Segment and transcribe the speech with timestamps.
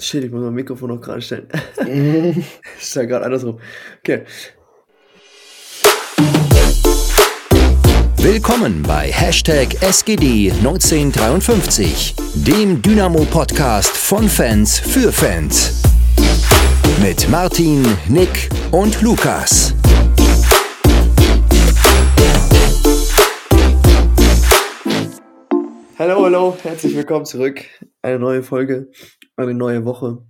[0.00, 1.48] Shit, ich muss mein Mikrofon noch gerade stellen.
[1.84, 2.44] Mhm.
[2.78, 3.58] ist ja gerade andersrum.
[3.98, 4.22] Okay.
[8.18, 12.14] Willkommen bei Hashtag SGD1953,
[12.46, 15.82] dem Dynamo-Podcast von Fans für Fans.
[17.02, 19.74] Mit Martin, Nick und Lukas.
[25.98, 27.64] Hallo, hallo, herzlich willkommen zurück.
[28.02, 28.88] Eine neue Folge,
[29.38, 30.24] eine neue Woche.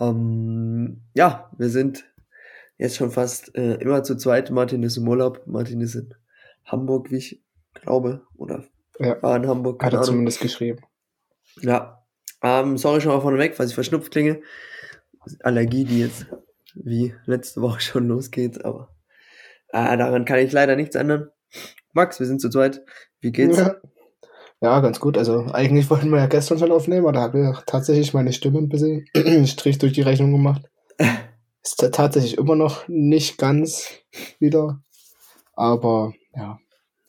[0.00, 2.04] Ähm, ja, wir sind
[2.78, 4.50] jetzt schon fast äh, immer zu zweit.
[4.50, 6.14] Martin ist im Urlaub, Martin ist in
[6.64, 7.42] Hamburg, wie ich
[7.74, 8.64] glaube, oder
[8.98, 9.22] ja.
[9.22, 9.82] war in Hamburg.
[9.82, 10.80] Hat er zumindest geschrieben.
[11.60, 12.04] Ja,
[12.42, 14.42] ähm, sorry schon mal vorneweg, falls ich verschnupft klinge.
[15.40, 16.26] Allergie, die jetzt
[16.74, 18.94] wie letzte Woche schon losgeht, aber
[19.68, 21.30] äh, daran kann ich leider nichts ändern.
[21.92, 22.82] Max, wir sind zu zweit.
[23.20, 23.58] Wie geht's?
[23.58, 23.76] Ja.
[24.62, 25.18] Ja, ganz gut.
[25.18, 28.58] Also eigentlich wollten wir ja gestern schon aufnehmen, aber da habe ich tatsächlich meine Stimme
[28.58, 29.06] ein bisschen
[29.46, 30.62] Strich durch die Rechnung gemacht.
[31.64, 33.88] Ist tatsächlich immer noch nicht ganz
[34.38, 34.82] wieder.
[35.54, 36.58] Aber ja.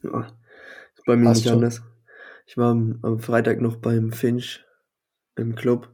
[0.04, 0.28] ja
[1.06, 1.56] bei mir Passt nicht schon.
[1.56, 1.82] anders.
[2.46, 4.64] Ich war am, am Freitag noch beim Finch
[5.36, 5.90] im Club.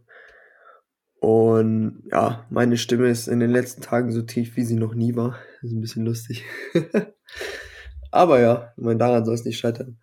[1.19, 5.15] Und ja, meine Stimme ist in den letzten Tagen so tief, wie sie noch nie
[5.15, 5.37] war.
[5.61, 6.45] Das ist ein bisschen lustig.
[8.11, 9.99] Aber ja, ich meine, daran soll es nicht scheitern.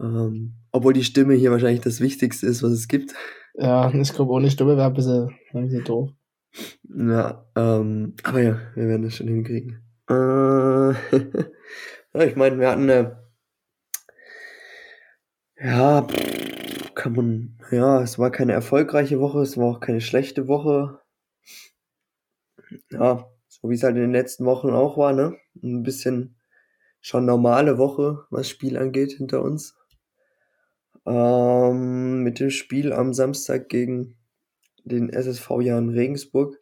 [0.00, 3.14] Ähm, obwohl die Stimme hier wahrscheinlich das Wichtigste ist, was es gibt.
[3.54, 6.10] Ja, ich glaube, ohne Stimme wäre ein bisschen, ein bisschen doof.
[6.84, 9.82] Ja, ähm, aber ja, wir werden das schon hinkriegen.
[10.08, 10.12] Äh,
[12.14, 13.24] ja, ich meine, wir hatten eine,
[15.56, 16.06] ja,
[16.94, 21.00] kann man, ja, es war keine erfolgreiche Woche, es war auch keine schlechte Woche.
[22.90, 25.36] Ja, so wie es halt in den letzten Wochen auch war, ne?
[25.62, 26.36] Ein bisschen
[27.04, 29.76] schon normale Woche, was Spiel angeht, hinter uns.
[31.04, 34.16] Ähm, mit dem Spiel am Samstag gegen
[34.84, 36.58] den SSV Jan Regensburg.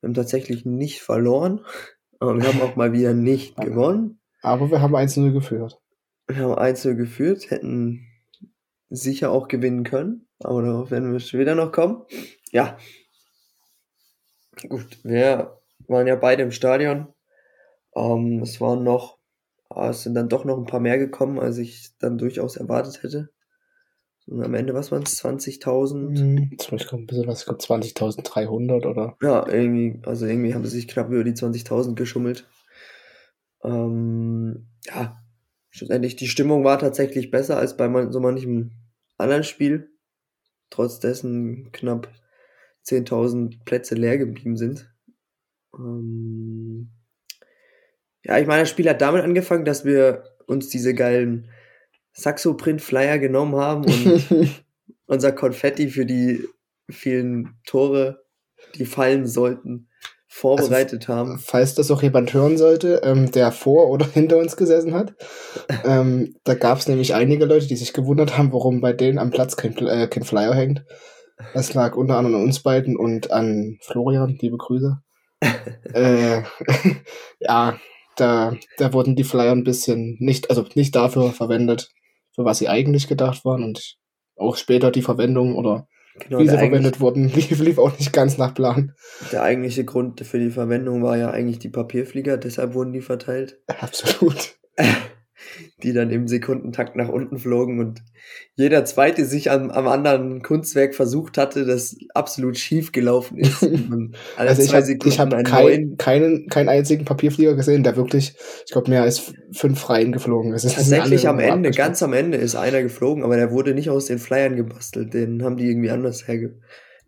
[0.00, 1.66] Wir haben tatsächlich nicht verloren,
[2.20, 4.20] aber wir haben auch mal wieder nicht gewonnen.
[4.42, 5.80] Aber wir haben 1-0 geführt.
[6.28, 8.06] Wir haben 1-0 geführt, hätten
[8.90, 12.04] sicher auch gewinnen können, aber darauf werden wir später noch kommen.
[12.52, 12.78] Ja.
[14.68, 17.12] Gut, wir waren ja beide im Stadion.
[17.96, 19.18] Ähm, es waren noch
[19.68, 23.02] aber es sind dann doch noch ein paar mehr gekommen, als ich dann durchaus erwartet
[23.02, 23.30] hätte.
[24.26, 25.22] Und am Ende, was waren es?
[25.22, 26.18] 20.000?
[26.18, 29.16] Mhm, ich glaube, glaube 20.300 oder?
[29.20, 32.48] Ja, irgendwie, also irgendwie haben sie sich knapp über die 20.000 geschummelt.
[33.62, 35.18] Ähm, ja,
[35.70, 38.72] schlussendlich, die Stimmung war tatsächlich besser als bei man, so manchem
[39.18, 39.90] anderen Spiel.
[40.70, 42.08] Trotz dessen knapp
[42.86, 44.90] 10.000 Plätze leer geblieben sind.
[45.76, 46.90] Ähm,
[48.24, 51.48] ja, ich meine, das Spiel hat damit angefangen, dass wir uns diese geilen
[52.12, 54.50] Saxo-Print-Flyer genommen haben und
[55.06, 56.46] unser Konfetti für die
[56.90, 58.24] vielen Tore,
[58.76, 59.88] die fallen sollten,
[60.28, 61.38] vorbereitet also, haben.
[61.38, 65.14] Falls das auch jemand hören sollte, ähm, der vor oder hinter uns gesessen hat,
[65.84, 69.30] ähm, da gab es nämlich einige Leute, die sich gewundert haben, warum bei denen am
[69.30, 70.84] Platz kein, äh, kein Flyer hängt.
[71.52, 74.98] Das lag unter anderem an uns beiden und an Florian, liebe Grüße.
[75.92, 76.42] äh,
[77.40, 77.76] ja,
[78.16, 81.90] da, da wurden die Flyer ein bisschen nicht, also nicht dafür verwendet,
[82.34, 83.96] für was sie eigentlich gedacht waren und
[84.36, 85.86] auch später die Verwendung oder
[86.18, 88.94] genau, wie sie verwendet wurden, lief, lief auch nicht ganz nach Plan.
[89.32, 93.60] Der eigentliche Grund für die Verwendung war ja eigentlich die Papierflieger, deshalb wurden die verteilt.
[93.80, 94.56] Absolut.
[95.82, 98.02] die dann im Sekundentakt nach unten flogen und
[98.54, 103.62] jeder zweite sich am, am anderen Kunstwerk versucht hatte, das absolut schief gelaufen ist.
[104.36, 109.02] also ich habe hab kein, keinen, keinen einzigen Papierflieger gesehen, der wirklich, ich glaube, mehr
[109.02, 110.62] als fünf Reihen geflogen ist.
[110.62, 114.18] Tatsächlich am Ende, ganz am Ende ist einer geflogen, aber der wurde nicht aus den
[114.18, 116.58] Flyern gebastelt, den haben die irgendwie anders herge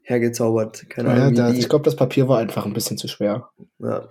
[0.03, 0.89] hergezaubert.
[0.89, 1.35] Keine Ahnung.
[1.35, 3.51] Ja, der, ich glaube, das Papier war einfach ein bisschen zu schwer.
[3.81, 4.09] Ja.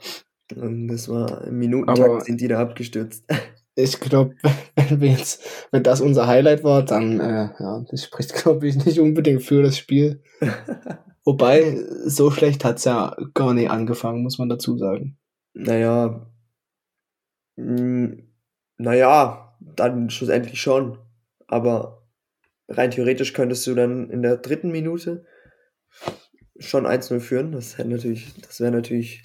[0.56, 3.24] Und das war im Minutentakt sind die da abgestürzt
[3.75, 4.36] ich glaube,
[4.90, 9.00] wenn jetzt, wenn das unser Highlight war, dann äh, ja, das spricht, glaube ich, nicht
[9.00, 10.24] unbedingt für das Spiel.
[11.25, 15.17] Wobei, so schlecht hat's ja gar nicht angefangen, muss man dazu sagen.
[15.53, 16.32] Naja,
[17.55, 18.32] mh, hm,
[18.78, 20.99] naja, dann schlussendlich schon.
[21.47, 22.08] Aber
[22.67, 25.26] rein theoretisch könntest du dann in der dritten Minute
[26.59, 27.52] schon 1-0 führen.
[27.52, 29.22] Das hätte natürlich, das wäre natürlich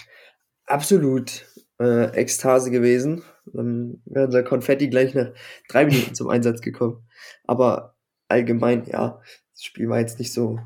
[0.67, 1.47] absolut
[1.81, 3.23] äh, Ekstase gewesen.
[3.53, 5.33] Dann wäre unser Konfetti gleich nach
[5.69, 7.07] drei Minuten zum Einsatz gekommen.
[7.45, 7.97] Aber
[8.29, 9.21] allgemein, ja,
[9.53, 10.59] das Spiel war jetzt nicht so.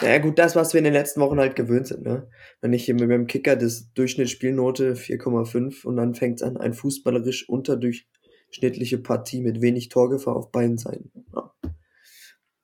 [0.00, 2.28] Naja, gut, das, was wir in den letzten Wochen halt gewöhnt sind, ne?
[2.60, 6.74] Wenn ich hier mit meinem Kicker das Durchschnittsspielnote 4,5 und dann fängt es an, ein
[6.74, 11.12] fußballerisch unterdurchschnittliche Partie mit wenig Torgefahr auf beiden Seiten.
[11.34, 11.52] Ja.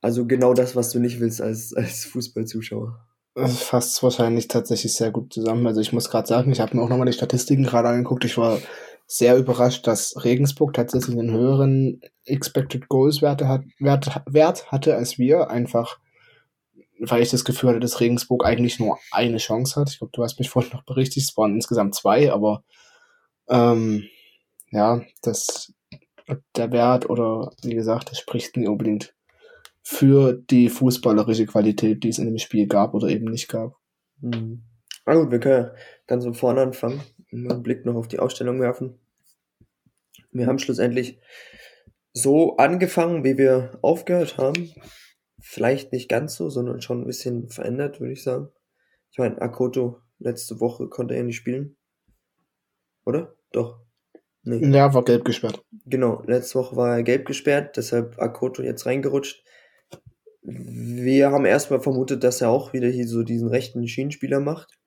[0.01, 3.05] Also genau das, was du nicht willst als, als Fußballzuschauer.
[3.35, 5.67] Das fasst wahrscheinlich tatsächlich sehr gut zusammen.
[5.67, 8.25] Also ich muss gerade sagen, ich habe mir auch nochmal die Statistiken gerade angeguckt.
[8.25, 8.59] Ich war
[9.11, 15.19] sehr überrascht, dass Regensburg tatsächlich einen höheren Expected Goals Wert, hat, Wert, Wert hatte als
[15.19, 15.51] wir.
[15.51, 15.99] Einfach,
[17.01, 19.91] weil ich das Gefühl hatte, dass Regensburg eigentlich nur eine Chance hat.
[19.91, 22.63] Ich glaube, du hast mich vorhin noch berichtigt, es waren insgesamt zwei, aber
[23.49, 24.05] ähm,
[24.71, 25.73] ja, das
[26.55, 29.15] der Wert oder wie gesagt, das spricht nicht unbedingt
[29.83, 33.77] für die fußballerische Qualität, die es in dem Spiel gab oder eben nicht gab.
[34.21, 34.65] Mhm.
[35.07, 35.75] Na gut, wir können ja
[36.07, 37.01] ganz von vorne anfangen
[37.33, 38.99] einen Blick noch auf die Ausstellung werfen.
[40.33, 41.21] Wir haben schlussendlich
[42.13, 44.73] so angefangen, wie wir aufgehört haben.
[45.41, 48.49] Vielleicht nicht ganz so, sondern schon ein bisschen verändert, würde ich sagen.
[49.11, 51.77] Ich meine, Akoto letzte Woche konnte er nicht spielen.
[53.05, 53.35] Oder?
[53.53, 53.81] Doch.
[54.43, 54.67] Nee.
[54.71, 55.63] Ja, war gelb gesperrt.
[55.87, 59.45] Genau, letzte Woche war er gelb gesperrt, deshalb Akoto jetzt reingerutscht.
[60.43, 64.78] Wir haben erstmal vermutet, dass er auch wieder hier so diesen rechten Schienenspieler macht.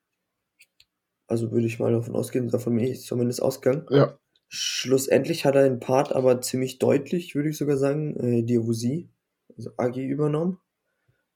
[1.32, 3.86] Also würde ich mal davon ausgehen, davon bin ich zumindest ausgegangen.
[3.90, 4.18] Ja.
[4.50, 9.10] Schlussendlich hat er den Part aber ziemlich deutlich, würde ich sogar sagen, äh, Diawusi,
[9.56, 10.58] also Agi übernommen.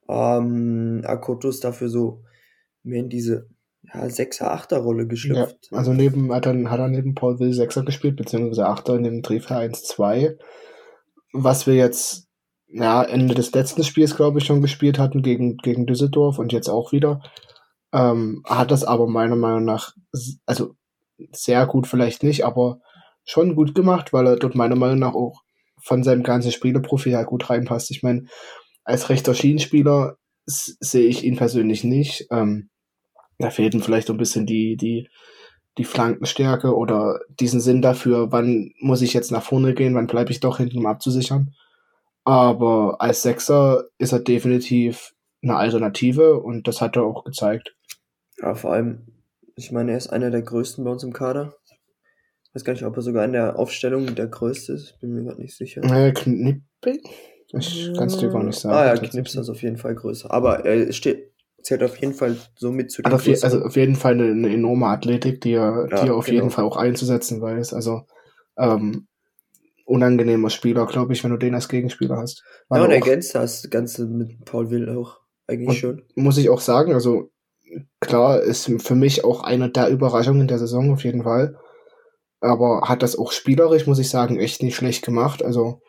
[0.09, 2.23] Ähm, Akoto ist dafür so
[2.83, 3.47] mehr in diese
[3.83, 5.69] ja, 6er, 8er Rolle geschlüpft.
[5.71, 9.03] Ja, also neben, hat, er, hat er neben Paul Will 6er gespielt, beziehungsweise 8er in
[9.03, 10.37] dem Treffer 1-2.
[11.31, 12.27] Was wir jetzt,
[12.67, 16.67] ja, Ende des letzten Spiels, glaube ich, schon gespielt hatten gegen, gegen Düsseldorf und jetzt
[16.67, 17.21] auch wieder.
[17.95, 19.95] Ähm, hat das aber meiner Meinung nach,
[20.45, 20.75] also
[21.31, 22.81] sehr gut vielleicht nicht, aber
[23.23, 25.43] schon gut gemacht, weil er dort meiner Meinung nach auch
[25.81, 27.91] von seinem ganzen Spielerprofil halt gut reinpasst.
[27.91, 28.25] Ich meine,
[28.83, 32.27] als rechter Schienenspieler sehe ich ihn persönlich nicht.
[32.31, 32.69] Ähm,
[33.39, 35.07] da fehlt ihm vielleicht ein bisschen die, die,
[35.77, 40.31] die Flankenstärke oder diesen Sinn dafür, wann muss ich jetzt nach vorne gehen, wann bleibe
[40.31, 41.53] ich doch hinten, um abzusichern.
[42.25, 45.14] Aber als Sechser ist er definitiv
[45.45, 47.75] eine Alternative und das hat er auch gezeigt.
[48.39, 49.07] Ja, vor allem,
[49.55, 51.55] ich meine, er ist einer der größten bei uns im Kader.
[52.43, 55.23] Ich weiß gar nicht, ob er sogar in der Aufstellung der größte ist, bin mir
[55.23, 55.81] gerade nicht sicher.
[55.81, 56.99] Naja, Knippe?
[57.57, 58.75] Ich kann es dir gar nicht sagen.
[58.75, 60.31] Ah ja, Knips ist auf jeden Fall größer.
[60.31, 61.31] Aber er steht,
[61.61, 64.31] zählt auf jeden Fall so mit zu den auf je, Also auf jeden Fall eine,
[64.31, 66.35] eine enorme Athletik, die er, ja, die er auf genau.
[66.35, 67.73] jeden Fall auch einzusetzen weiß.
[67.73, 68.03] Also
[68.57, 69.07] ähm,
[69.85, 72.43] unangenehmer Spieler, glaube ich, wenn du den als Gegenspieler hast.
[72.67, 76.03] Weil ja, und ergänzt das Ganze mit Paul Will auch eigentlich schon.
[76.15, 77.31] Muss ich auch sagen, also
[77.99, 81.57] klar, ist für mich auch eine der Überraschungen der Saison auf jeden Fall.
[82.41, 85.43] Aber hat das auch spielerisch, muss ich sagen, echt nicht schlecht gemacht.
[85.43, 85.81] Also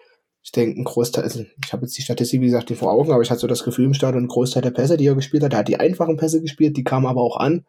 [0.42, 3.10] ich denke, ein Großteil, also ich habe jetzt die Statistik, wie gesagt, nicht vor Augen,
[3.10, 5.42] aber ich hatte so das Gefühl im Stadion, ein Großteil der Pässe, die er gespielt
[5.42, 7.66] hat, er hat die einfachen Pässe gespielt, die kamen aber auch an.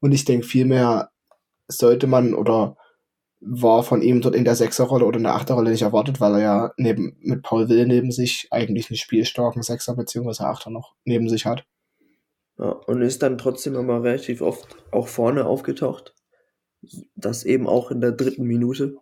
[0.00, 1.10] Und ich denke, vielmehr
[1.68, 2.76] sollte man oder
[3.40, 6.40] war von ihm dort in der Sechserrolle oder in der Achterrolle nicht erwartet, weil er
[6.40, 10.44] ja neben, mit Paul Will neben sich eigentlich einen spielstarken Sechser bzw.
[10.44, 11.64] Achter noch neben sich hat.
[12.58, 16.14] Ja, und ist dann trotzdem immer relativ oft auch vorne aufgetaucht.
[17.16, 18.96] Das eben auch in der dritten Minute.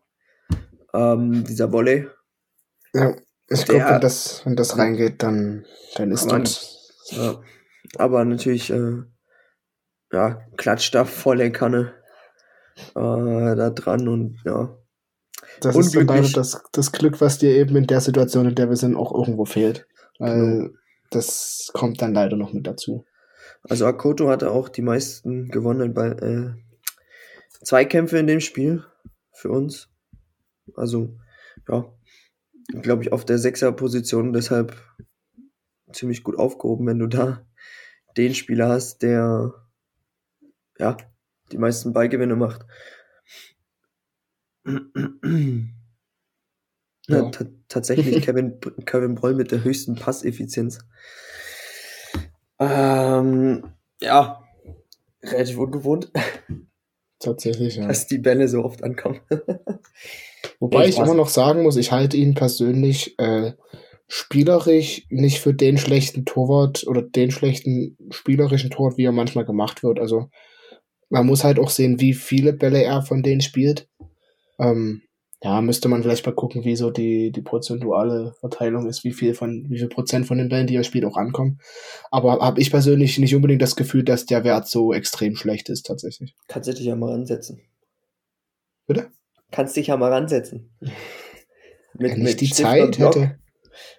[0.95, 2.07] Ähm, dieser Volley,
[2.95, 3.17] ja,
[3.49, 5.65] ich glaube, wenn das, wenn das reingeht, dann,
[5.97, 6.93] dann ist das.
[7.11, 7.41] Ja,
[7.97, 9.03] aber natürlich, äh,
[10.13, 11.95] ja, klatscht da volle Kanne
[12.95, 14.77] äh, da dran und ja.
[15.61, 18.77] Das ist dann das, das Glück, was dir eben in der Situation, in der wir
[18.77, 19.87] sind, auch irgendwo fehlt.
[20.19, 20.71] Weil genau.
[21.11, 23.05] das kommt dann leider noch mit dazu.
[23.69, 26.55] Also Akoto hatte auch die meisten gewonnenen bei, äh,
[27.63, 28.85] Zweikämpfe in dem Spiel
[29.33, 29.89] für uns.
[30.75, 31.17] Also,
[31.69, 31.93] ja,
[32.81, 34.77] glaube ich, auf der Sechser-Position deshalb
[35.93, 37.45] ziemlich gut aufgehoben, wenn du da
[38.17, 39.55] den Spieler hast, der
[40.79, 40.97] ja
[41.53, 42.67] die meisten Ballgewinne macht.
[47.09, 47.31] Ja.
[47.69, 50.79] tatsächlich Kevin, Kevin Broll mit der höchsten Passeffizienz.
[52.59, 53.65] Ähm,
[54.01, 54.45] ja,
[55.23, 56.13] relativ ungewohnt.
[57.19, 57.89] Tatsächlich, ja.
[57.89, 59.21] Dass die Bälle so oft ankommen.
[60.61, 63.53] Wobei ich immer noch sagen muss, ich halte ihn persönlich äh,
[64.07, 69.83] spielerisch nicht für den schlechten Torwart oder den schlechten spielerischen Torwart, wie er manchmal gemacht
[69.83, 69.99] wird.
[69.99, 70.31] Also
[71.13, 73.87] man muss halt auch sehen, wie viele Bälle er von denen spielt.
[74.59, 75.03] Ähm,
[75.43, 79.35] ja, müsste man vielleicht mal gucken, wie so die, die prozentuale Verteilung ist, wie viel
[79.35, 81.61] von, wie viel Prozent von den Bällen, die er spielt, auch ankommen.
[82.11, 85.85] Aber habe ich persönlich nicht unbedingt das Gefühl, dass der Wert so extrem schlecht ist,
[85.85, 86.35] tatsächlich.
[86.49, 87.61] Kannst du dich ja mal ansetzen.
[88.87, 89.11] Bitte?
[89.51, 90.71] Kannst dich ja mal ransetzen.
[90.81, 90.93] Mit,
[92.17, 93.39] Wenn ich die Zeit hätte.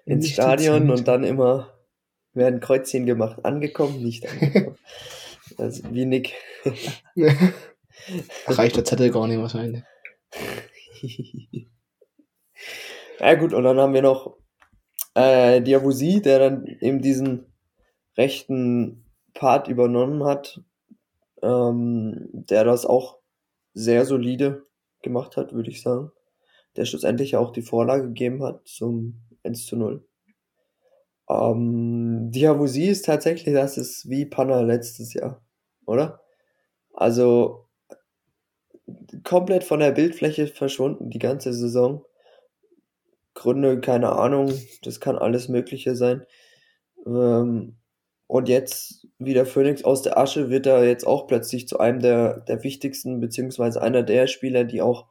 [0.05, 1.73] Ins Stadion und dann immer
[2.33, 3.45] werden Kreuzchen gemacht.
[3.45, 4.77] Angekommen, nicht angekommen.
[5.59, 6.33] also wie Nick.
[8.47, 9.83] Reicht der Zettel gar nicht wahrscheinlich.
[13.19, 14.37] ja gut, und dann haben wir noch
[15.15, 17.53] äh, Diabusi, der dann eben diesen
[18.17, 20.61] rechten Part übernommen hat,
[21.41, 23.19] ähm, der das auch
[23.73, 24.65] sehr solide
[25.01, 26.11] gemacht hat, würde ich sagen.
[26.75, 30.05] Der schlussendlich auch die Vorlage gegeben hat zum 1 zu 0.
[31.29, 35.41] Ähm, Diabusi ist tatsächlich, das ist wie Panna letztes Jahr,
[35.85, 36.21] oder?
[36.93, 37.67] Also
[39.23, 42.05] komplett von der Bildfläche verschwunden die ganze Saison.
[43.33, 44.53] Gründe, keine Ahnung,
[44.83, 46.25] das kann alles Mögliche sein.
[47.05, 47.77] Ähm,
[48.27, 51.99] und jetzt, wie der Phoenix aus der Asche, wird er jetzt auch plötzlich zu einem
[51.99, 55.07] der, der wichtigsten, beziehungsweise einer der Spieler, die auch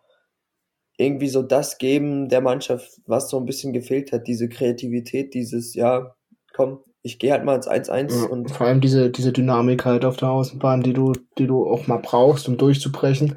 [0.96, 5.74] irgendwie so das geben der Mannschaft, was so ein bisschen gefehlt hat, diese Kreativität, dieses,
[5.74, 6.14] ja,
[6.54, 10.04] komm, ich gehe halt mal ins 1-1 Ja, und vor allem diese, diese Dynamik halt
[10.04, 13.36] auf der Außenbahn, die du, die du auch mal brauchst, um durchzubrechen.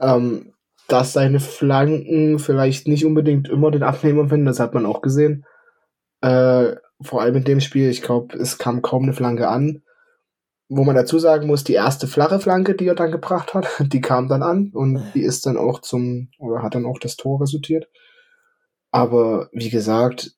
[0.00, 0.52] Ähm,
[0.88, 5.44] dass seine Flanken vielleicht nicht unbedingt immer den Abnehmer finden, das hat man auch gesehen.
[6.22, 9.82] Äh, vor allem in dem Spiel, ich glaube, es kam kaum eine Flanke an.
[10.68, 14.00] Wo man dazu sagen muss, die erste flache Flanke, die er dann gebracht hat, die
[14.00, 17.40] kam dann an und die ist dann auch zum, oder hat dann auch das Tor
[17.40, 17.88] resultiert.
[18.90, 20.32] Aber wie gesagt,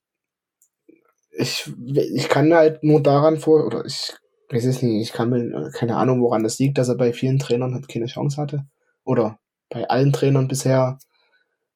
[1.30, 4.12] ich, ich kann mir halt nur daran vor, oder ich
[4.50, 7.38] weiß es nicht, ich kann mir keine Ahnung, woran das liegt, dass er bei vielen
[7.38, 8.66] Trainern halt keine Chance hatte.
[9.04, 10.98] Oder bei allen Trainern bisher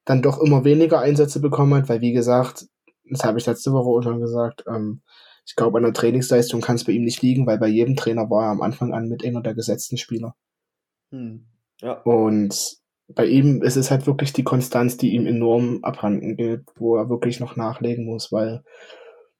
[0.03, 2.67] dann doch immer weniger Einsätze bekommen hat, weil wie gesagt,
[3.09, 5.01] das habe ich letzte Woche auch schon gesagt, ähm,
[5.45, 8.29] ich glaube, an der Trainingsleistung kann es bei ihm nicht liegen, weil bei jedem Trainer
[8.29, 10.35] war er am Anfang an mit einer der gesetzten Spieler.
[11.11, 11.45] hm,
[11.81, 16.63] ja, Und bei ihm ist es halt wirklich die Konstanz, die ihm enorm abhanden geht,
[16.75, 18.63] wo er wirklich noch nachlegen muss, weil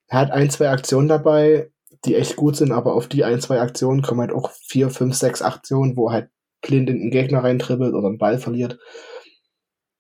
[0.08, 1.72] er hat ein, zwei Aktionen dabei,
[2.06, 5.16] die echt gut sind, aber auf die ein, zwei Aktionen kommen halt auch vier, fünf,
[5.16, 6.30] sechs Aktionen, wo er halt
[6.62, 8.78] blind in den Gegner reintribbelt oder einen Ball verliert.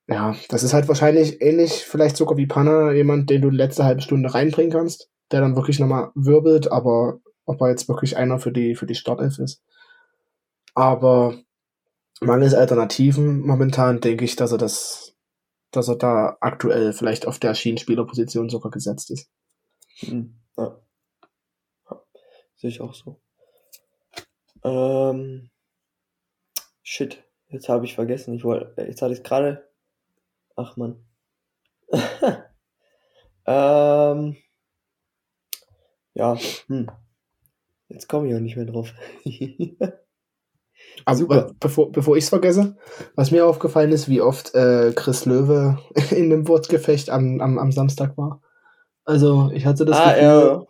[0.08, 3.86] Ja, das ist halt wahrscheinlich ähnlich, vielleicht sogar wie Panna, jemand, den du die letzte
[3.86, 8.40] halbe Stunde reinbringen kannst, der dann wirklich nochmal wirbelt, aber ob er jetzt wirklich einer
[8.40, 9.62] für die, für die Startelf ist.
[10.76, 11.38] Aber
[12.22, 15.14] mangels Alternativen momentan denke ich, dass er das,
[15.72, 19.30] dass er da aktuell vielleicht auf der Schienenspielerposition sogar gesetzt ist.
[19.98, 20.80] hm, ja.
[21.92, 22.02] ja.
[22.56, 23.20] Sehe ich auch so.
[24.64, 25.50] Ähm,
[26.82, 28.34] shit, jetzt habe ich vergessen.
[28.36, 29.70] Ich wollte, jetzt hatte ich gerade.
[30.56, 31.06] Ach man.
[33.46, 34.38] ähm,
[36.16, 36.90] ja, hm.
[37.88, 38.94] Jetzt komme ich auch nicht mehr drauf.
[41.06, 42.78] Aber bevor, bevor ich es vergesse,
[43.16, 45.78] was mir aufgefallen ist, wie oft äh, Chris Löwe
[46.12, 48.42] in dem Wortgefecht am, am, am Samstag war.
[49.04, 50.66] Also ich hatte das ah, Gefühl, ja.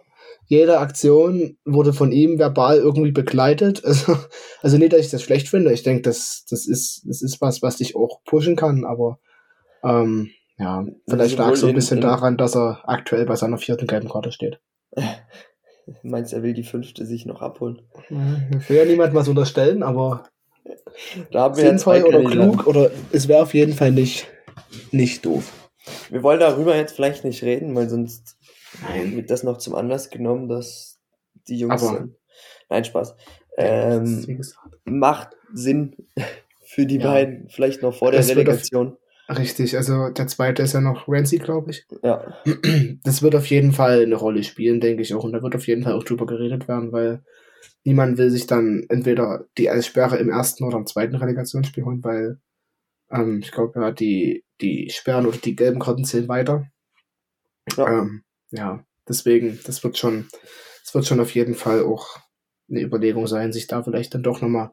[0.48, 3.82] jede Aktion wurde von ihm verbal irgendwie begleitet.
[3.86, 4.18] Also,
[4.62, 5.72] also nicht, dass ich das schlecht finde.
[5.72, 9.20] Ich denke, das, das, ist, das ist was, was dich auch pushen kann, aber
[9.84, 13.58] ähm, ja, vielleicht lag es so ein in- bisschen daran, dass er aktuell bei seiner
[13.58, 14.60] vierten gelben Karte steht.
[16.04, 17.82] Meinst er will die fünfte sich noch abholen?
[18.60, 20.24] Ich will ja niemand was unterstellen, aber
[21.32, 24.28] Da haben wir ja sinnvoll oder klug oder es wäre auf jeden Fall nicht,
[24.92, 25.52] nicht doof.
[26.10, 28.36] Wir wollen darüber jetzt vielleicht nicht reden, weil sonst
[28.82, 29.16] Nein.
[29.16, 31.00] wird das noch zum Anlass genommen, dass
[31.48, 32.16] die Jungs Aber- dann.
[32.70, 33.16] Nein, Spaß.
[33.58, 34.42] Ähm,
[34.86, 35.96] macht Sinn
[36.66, 37.12] für die Ja.
[37.12, 38.98] beiden, vielleicht noch vor der Das auf- Relegation.
[39.28, 41.86] Richtig, also der zweite ist ja noch Ramsey, glaube ich.
[42.04, 42.36] Ja.
[43.04, 45.24] Das wird auf jeden Fall eine Rolle spielen, denke ich auch.
[45.24, 47.24] Und da wird auf jeden Fall auch drüber geredet werden, weil
[47.84, 52.40] niemand will sich dann entweder die Sperre im ersten oder im zweiten Relegationsspiel holen, weil
[53.12, 56.68] ähm, ich glaube, ja, die, die Sperren oder die gelben Karten zählen weiter.
[57.78, 58.02] Ja.
[58.02, 60.28] Ähm, ja, deswegen, das wird schon,
[60.84, 62.20] das wird schon auf jeden Fall auch
[62.70, 64.72] eine Überlegung sein, sich da vielleicht dann doch nochmal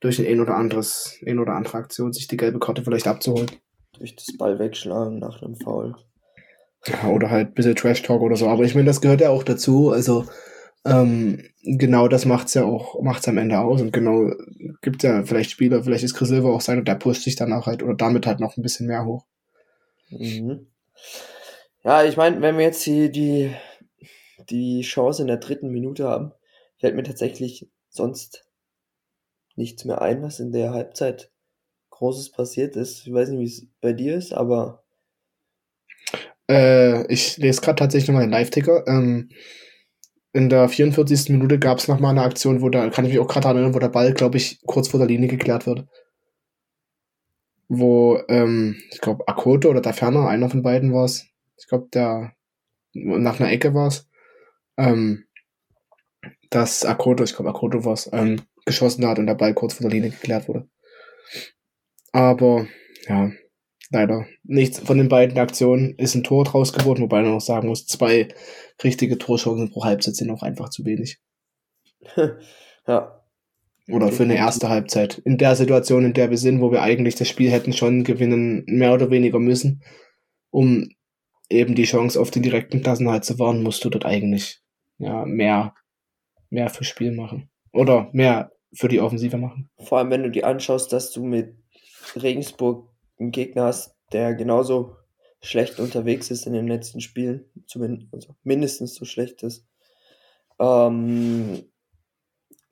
[0.00, 3.50] durch ein oder anderes, ein oder andere Aktion sich die gelbe Karte vielleicht abzuholen.
[3.98, 5.94] Durch das Ball wegschlagen nach einem Foul.
[6.86, 8.48] Ja, oder halt ein bisschen Trash Talk oder so.
[8.48, 9.90] Aber ich meine, das gehört ja auch dazu.
[9.90, 10.26] Also
[10.84, 13.80] ähm, genau das macht's ja auch, macht's am Ende aus.
[13.80, 14.30] Und genau
[14.82, 17.66] gibt ja vielleicht Spieler, vielleicht ist Chris Silver auch sein und der pusht sich danach
[17.66, 19.24] halt oder damit halt noch ein bisschen mehr hoch.
[20.10, 20.66] Mhm.
[21.84, 23.54] Ja, ich meine, wenn wir jetzt die, die,
[24.48, 26.32] die Chance in der dritten Minute haben,
[26.78, 28.47] fällt mir tatsächlich sonst
[29.58, 31.30] nichts mehr ein, was in der Halbzeit
[31.90, 33.06] Großes passiert ist.
[33.06, 34.84] Ich weiß nicht, wie es bei dir ist, aber
[36.50, 38.86] Äh, ich lese gerade tatsächlich nochmal den Live-Ticker.
[38.86, 39.30] Ähm,
[40.32, 41.30] in der 44.
[41.30, 43.78] Minute gab es nochmal eine Aktion, wo da, kann ich mich auch gerade erinnern, wo
[43.78, 45.86] der Ball, glaube ich, kurz vor der Linie geklärt wird.
[47.68, 51.26] Wo, ähm, ich glaube, Akoto oder der Ferner, einer von beiden war es.
[51.58, 52.32] Ich glaube, der
[52.94, 54.08] nach einer Ecke war es.
[54.78, 55.24] Ähm,
[56.50, 59.88] dass Akoto, ich glaube, Akoto war es, ähm, geschossen hat und der Ball kurz vor
[59.88, 60.68] der Linie geklärt wurde.
[62.12, 62.66] Aber,
[63.06, 63.30] ja,
[63.90, 67.68] leider nichts von den beiden Aktionen ist ein Tor draus geworden, wobei man auch sagen
[67.68, 68.28] muss, zwei
[68.82, 71.18] richtige Torchancen pro Halbzeit sind auch einfach zu wenig.
[72.86, 73.14] ja.
[73.90, 75.18] Oder für eine erste Halbzeit.
[75.18, 78.64] In der Situation, in der wir sind, wo wir eigentlich das Spiel hätten schon gewinnen,
[78.66, 79.82] mehr oder weniger müssen,
[80.50, 80.90] um
[81.48, 84.60] eben die Chance auf den direkten Klassenhalt zu wahren, musst du dort eigentlich
[84.98, 85.74] ja mehr,
[86.50, 87.50] mehr fürs Spiel machen.
[87.72, 89.70] Oder mehr für die Offensive machen.
[89.78, 91.54] Vor allem, wenn du dir anschaust, dass du mit
[92.16, 92.88] Regensburg
[93.18, 94.96] einen Gegner hast, der genauso
[95.40, 99.66] schlecht unterwegs ist in den letzten Spielen, zumindest also mindestens so schlecht ist.
[100.58, 101.64] Ähm,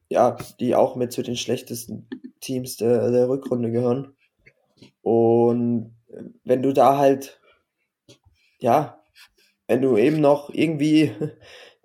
[0.09, 2.09] ja, die auch mit zu den schlechtesten
[2.40, 4.16] Teams der, der Rückrunde gehören.
[5.02, 5.97] Und
[6.45, 7.40] wenn du da halt,
[8.59, 9.02] ja,
[9.66, 11.12] wenn du eben noch irgendwie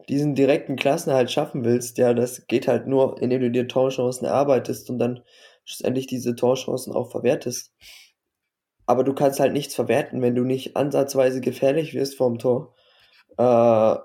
[0.10, 4.90] diesen direkten Klassenhalt schaffen willst, ja, das geht halt nur, indem du dir Torchancen erarbeitest
[4.90, 5.24] und dann
[5.66, 7.74] schlussendlich diese Torchancen auch verwertest.
[8.86, 12.76] Aber du kannst halt nichts verwerten, wenn du nicht ansatzweise gefährlich wirst vorm Tor.
[13.38, 13.96] Äh,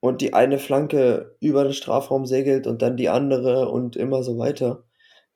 [0.00, 4.38] und die eine Flanke über den Strafraum segelt und dann die andere und immer so
[4.38, 4.84] weiter.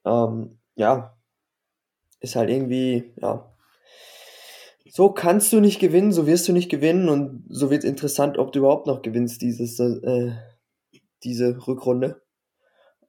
[0.06, 1.16] Ähm, ja,
[2.20, 3.49] ist halt irgendwie, ja.
[4.92, 8.50] So kannst du nicht gewinnen, so wirst du nicht gewinnen und so wird interessant, ob
[8.50, 10.32] du überhaupt noch gewinnst dieses, äh,
[11.22, 12.20] diese Rückrunde.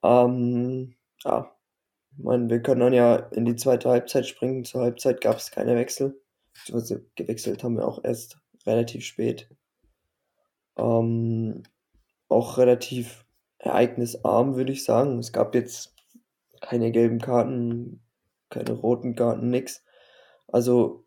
[0.03, 1.51] Ähm, ja,
[2.11, 4.63] ich meine, wir können dann ja in die zweite Halbzeit springen.
[4.63, 6.21] Zur Halbzeit gab es keine Wechsel.
[7.15, 9.49] Gewechselt haben wir auch erst relativ spät.
[10.77, 11.63] Ähm,
[12.29, 13.25] auch relativ
[13.57, 15.17] ereignisarm, würde ich sagen.
[15.17, 15.95] Es gab jetzt
[16.61, 18.03] keine gelben Karten,
[18.49, 19.83] keine roten Karten, nix.
[20.47, 21.05] Also,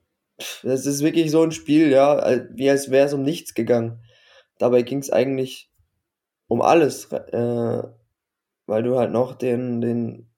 [0.62, 4.02] das ist wirklich so ein Spiel, ja, wie als wäre es um nichts gegangen.
[4.58, 5.70] Dabei ging es eigentlich
[6.48, 7.82] um alles, äh,
[8.66, 10.30] weil du halt noch den, den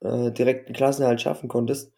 [0.00, 1.92] äh, direkten Klassenerhalt schaffen konntest.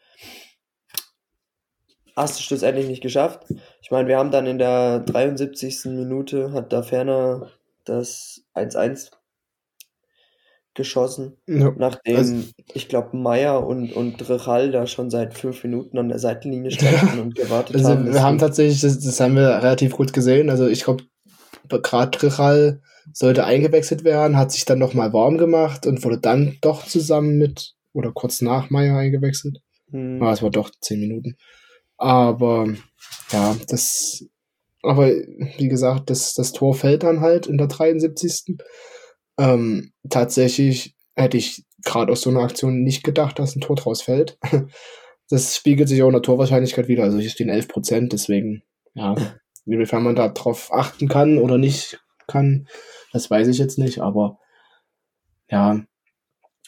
[2.15, 3.45] Hast du schlussendlich nicht geschafft.
[3.83, 5.85] Ich meine, wir haben dann in der 73.
[5.87, 7.51] Minute, hat da ferner
[7.85, 9.11] das 1-1
[10.77, 12.37] geschossen, ja, nachdem also,
[12.75, 17.21] ich glaube Meier und und Rechal da schon seit fünf Minuten an der Seitenlinie standen
[17.21, 18.13] und gewartet also haben.
[18.13, 20.51] Wir haben tatsächlich, das, das haben wir relativ gut gesehen.
[20.51, 21.05] Also ich glaube,
[21.69, 22.81] gerade Rechal
[23.13, 27.39] sollte eingewechselt werden, hat sich dann noch mal warm gemacht und wurde dann doch zusammen
[27.39, 29.59] mit oder kurz nach Meier eingewechselt.
[29.91, 30.23] Hm.
[30.23, 31.37] Aber es war doch zehn Minuten.
[31.97, 32.69] Aber
[33.33, 34.27] ja, das
[34.87, 38.57] aber wie gesagt, das, das Tor fällt dann halt in der 73.
[39.39, 44.03] Ähm, tatsächlich hätte ich gerade aus so einer Aktion nicht gedacht, dass ein Tor draus
[44.03, 44.39] fällt.
[45.29, 47.03] Das spiegelt sich auch in der Torwahrscheinlichkeit wieder.
[47.03, 48.63] Also hier stehen 11 Prozent, deswegen,
[48.95, 49.17] ja,
[49.67, 52.69] inwiefern man da drauf achten kann oder nicht kann,
[53.13, 54.39] das weiß ich jetzt nicht, aber
[55.49, 55.81] ja,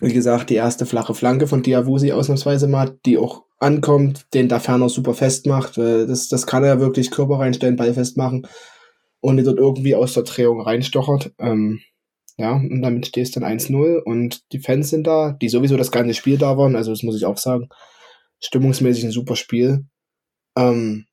[0.00, 4.60] wie gesagt, die erste flache Flanke von Diawusi ausnahmsweise mal, die auch ankommt, den da
[4.60, 5.76] ferner super festmacht.
[5.76, 8.46] Das, das kann er wirklich Körper reinstellen, Ball festmachen
[9.20, 11.32] und die dort irgendwie aus der Drehung reinstochert.
[11.38, 11.80] Ähm,
[12.38, 16.14] ja, und damit stehst dann 1-0 und die Fans sind da, die sowieso das ganze
[16.14, 17.68] Spiel da waren, also das muss ich auch sagen.
[18.40, 19.84] Stimmungsmäßig ein super Spiel.
[20.56, 21.06] Ähm,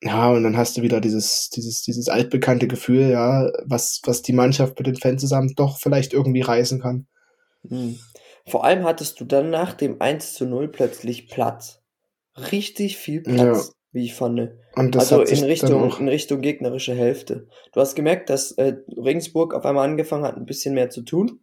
[0.00, 4.32] ja, und dann hast du wieder dieses, dieses, dieses altbekannte Gefühl, ja, was, was die
[4.32, 7.08] Mannschaft mit den Fans zusammen doch vielleicht irgendwie reißen kann.
[7.64, 7.98] Mhm.
[8.46, 11.82] Vor allem hattest du dann nach dem 1 zu 0 plötzlich Platz
[12.36, 13.72] richtig viel Platz.
[13.92, 14.50] Wie ich fand.
[14.74, 17.46] also in Richtung, in Richtung gegnerische Hälfte.
[17.72, 21.40] Du hast gemerkt, dass äh, Regensburg auf einmal angefangen hat, ein bisschen mehr zu tun.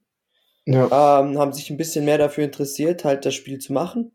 [0.66, 0.86] Ja.
[1.22, 4.12] Ähm, haben sich ein bisschen mehr dafür interessiert, halt das Spiel zu machen.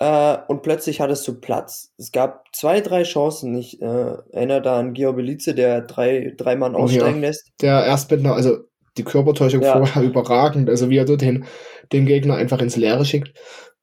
[0.00, 1.92] Äh, und plötzlich hattest du Platz.
[1.98, 3.56] Es gab zwei, drei Chancen.
[3.56, 7.28] Ich äh, erinnere da an Georg Belize, der drei, drei Mann aussteigen oh, ja.
[7.28, 7.52] lässt.
[7.60, 8.58] Der Erstbindner, also
[8.96, 9.72] die Körpertäuschung ja.
[9.72, 10.68] vorher überragend.
[10.68, 11.44] Also wie er dort den,
[11.92, 13.32] den Gegner einfach ins Leere schickt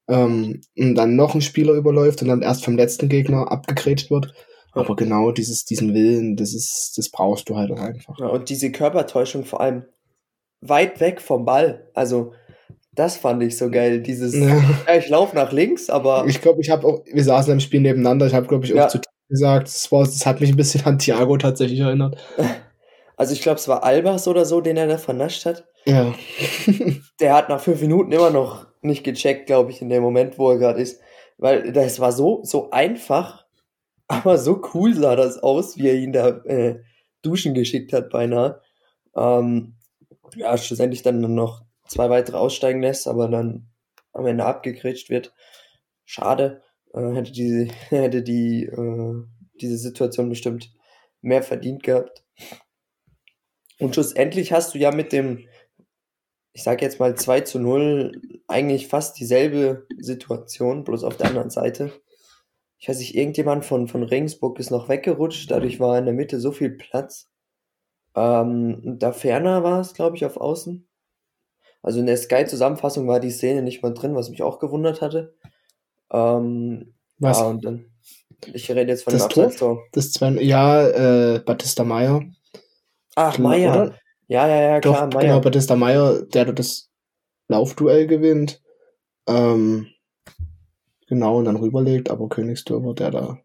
[0.08, 4.34] ähm, und dann noch ein Spieler überläuft und dann erst vom letzten Gegner abgegrätscht wird.
[4.74, 8.18] Aber genau dieses, diesen Willen, das ist, das brauchst du halt auch einfach.
[8.20, 9.84] Ja, und diese Körpertäuschung vor allem
[10.62, 11.90] weit weg vom Ball.
[11.94, 12.34] Also,
[12.94, 14.02] das fand ich so geil.
[14.02, 14.64] Dieses, ja.
[14.88, 16.26] ja ich laufe nach links, aber.
[16.28, 18.88] Ich glaube, ich habe auch, wir saßen im Spiel nebeneinander, ich habe, glaube ich, auch
[18.88, 22.18] zu gesagt, das, war, das hat mich ein bisschen an Thiago tatsächlich erinnert.
[23.18, 25.68] Also ich glaube, es war Albers oder so, den er da vernascht hat.
[25.86, 26.12] Ja.
[27.20, 30.50] Der hat nach fünf Minuten immer noch nicht gecheckt, glaube ich, in dem Moment, wo
[30.52, 31.02] er gerade ist.
[31.38, 33.46] Weil das war so, so einfach,
[34.08, 36.82] aber so cool sah das aus, wie er ihn da äh,
[37.22, 38.62] duschen geschickt hat, beinahe.
[39.16, 39.76] Ähm,
[40.36, 43.68] ja, schlussendlich dann noch zwei weitere aussteigen lässt, aber dann
[44.14, 45.34] am Ende abgekretscht wird.
[46.06, 46.62] Schade.
[46.94, 49.24] Äh, hätte diese, hätte die, äh,
[49.62, 50.74] diese Situation bestimmt
[51.22, 52.24] mehr verdient gehabt.
[53.80, 55.48] Und schlussendlich hast du ja mit dem
[56.54, 61.50] ich sage jetzt mal 2 zu 0, eigentlich fast dieselbe Situation, bloß auf der anderen
[61.50, 61.92] Seite.
[62.78, 66.40] Ich weiß nicht, irgendjemand von, von Regensburg ist noch weggerutscht, dadurch war in der Mitte
[66.40, 67.30] so viel Platz.
[68.16, 70.88] Ähm, da ferner war es, glaube ich, auf Außen.
[71.84, 75.36] Also in der Sky-Zusammenfassung war die Szene nicht mal drin, was mich auch gewundert hatte.
[76.12, 77.40] Ähm, Was?
[77.40, 77.86] Ja, und dann.
[78.54, 79.44] Ich rede jetzt von Das dem Tor?
[79.46, 79.84] Abseitstor.
[79.94, 80.88] Das zwei, ja,
[81.36, 82.24] äh, Batista Meyer.
[83.16, 83.94] Ach, Klar,
[84.32, 84.48] Meier.
[84.48, 85.42] Ja, ja, ja, Doch, klar, genau, Meier.
[85.42, 86.90] Batista Meyer, der das
[87.48, 88.62] Laufduell gewinnt.
[89.28, 89.88] Ähm,
[91.08, 93.40] genau, und dann rüberlegt, aber Königsdörfer, der da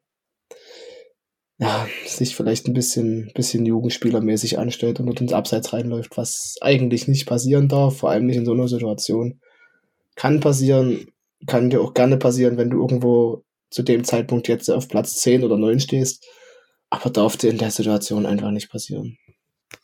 [1.58, 7.08] ja, sich vielleicht ein bisschen, bisschen Jugendspielermäßig anstellt und dort ins Abseits reinläuft, was eigentlich
[7.08, 9.40] nicht passieren darf, vor allem nicht in so einer Situation.
[10.16, 11.06] Kann passieren,
[11.46, 15.44] kann dir auch gerne passieren, wenn du irgendwo zu dem Zeitpunkt jetzt auf Platz 10
[15.44, 16.26] oder 9 stehst,
[16.90, 19.16] aber darf dir in der Situation einfach nicht passieren.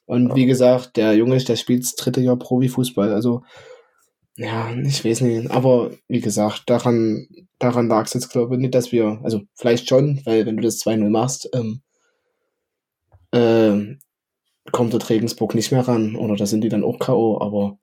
[0.07, 0.37] Und Ja.
[0.37, 3.43] wie gesagt, der Junge, der spielt das dritte Jahr Profifußball, also
[4.37, 8.75] ja, ich weiß nicht, aber wie gesagt, daran, daran lag es jetzt, glaube ich, nicht,
[8.75, 11.83] dass wir, also vielleicht schon, weil wenn du das 2-0 machst, ähm,
[13.33, 13.99] ähm,
[14.71, 17.79] kommt dort Regensburg nicht mehr ran oder da sind die dann auch K.O., aber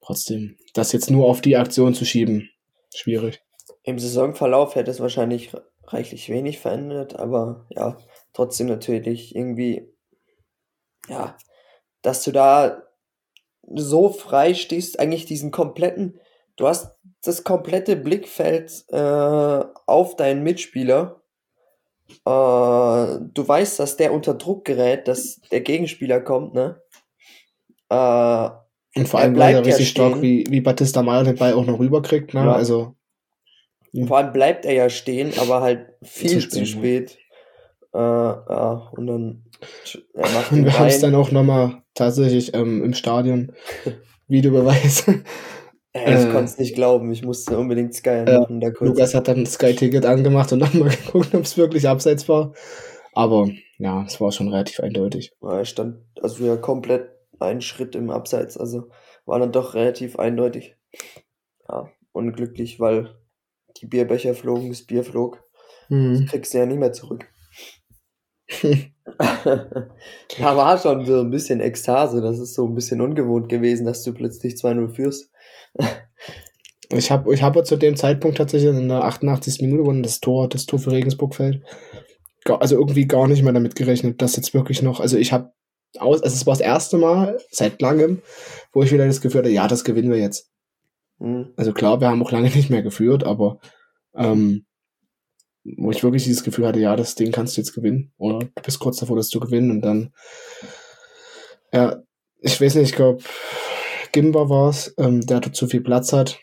[0.00, 2.50] trotzdem, das jetzt nur auf die Aktion zu schieben,
[2.94, 3.42] schwierig.
[3.82, 5.50] Im Saisonverlauf hätte es wahrscheinlich
[5.86, 7.98] reichlich wenig verändert, aber ja,
[8.32, 9.92] trotzdem natürlich irgendwie,
[11.08, 11.36] ja,
[12.02, 12.82] dass du da
[13.74, 16.18] so frei stehst, eigentlich diesen kompletten,
[16.56, 18.96] du hast das komplette Blickfeld äh,
[19.86, 21.22] auf deinen Mitspieler.
[22.08, 26.80] Äh, du weißt, dass der unter Druck gerät, dass der Gegenspieler kommt, ne?
[27.88, 28.50] Äh,
[28.98, 31.54] Und vor Er allem, er bleibt ja richtig stark, wie, wie Batista Meyer den Ball
[31.54, 32.40] auch noch rüberkriegt, ne?
[32.40, 32.52] Ja.
[32.52, 32.96] Also,
[34.06, 37.18] Vor allem bleibt er ja stehen, aber halt viel Zu zu spät, spät.
[37.92, 39.44] Äh, ja, und dann
[40.14, 43.52] macht und wir haben es dann auch nochmal tatsächlich ähm, im Stadion
[44.28, 45.06] Videobeweis.
[45.92, 47.10] Ey, ich äh, konnte es nicht glauben.
[47.10, 48.60] Ich musste unbedingt Sky anmachen.
[48.60, 48.80] kurz.
[48.80, 52.52] Lukas hat dann das Sky-Ticket angemacht und nochmal geguckt, ob es wirklich abseits war.
[53.12, 53.48] Aber
[53.78, 55.32] ja, es war schon relativ eindeutig.
[55.42, 58.56] Ja, Er stand also ja komplett einen Schritt im Abseits.
[58.56, 58.88] Also
[59.26, 60.76] war dann doch relativ eindeutig.
[61.68, 63.16] Ja, unglücklich, weil
[63.80, 65.42] die Bierbecher flogen, das Bier flog.
[65.88, 66.26] Das Mhm.
[66.26, 67.26] kriegst du ja nicht mehr zurück.
[69.18, 72.20] da war schon so ein bisschen Ekstase.
[72.20, 75.30] Das ist so ein bisschen ungewohnt gewesen, dass du plötzlich 2-0 führst.
[76.92, 79.60] Ich habe ich hab zu dem Zeitpunkt tatsächlich in der 88.
[79.60, 81.62] Minute, wo das Tor, das Tor für Regensburg fällt,
[82.44, 85.52] also irgendwie gar nicht mehr damit gerechnet, dass jetzt wirklich noch, also ich habe
[85.98, 88.22] aus, also es war das erste Mal seit langem,
[88.72, 90.50] wo ich wieder das Gefühl hatte, ja, das gewinnen wir jetzt.
[91.20, 91.52] Hm.
[91.56, 93.60] Also klar, wir haben auch lange nicht mehr geführt, aber
[94.16, 94.66] ähm,
[95.64, 98.12] wo ich wirklich dieses Gefühl hatte, ja, das Ding kannst du jetzt gewinnen.
[98.18, 100.12] Oder du bist kurz davor, das zu gewinnen und dann,
[101.72, 102.02] ja,
[102.40, 103.22] ich weiß nicht, ich glaube,
[104.12, 106.38] Gimba war es, ähm, der zu viel Platz hat,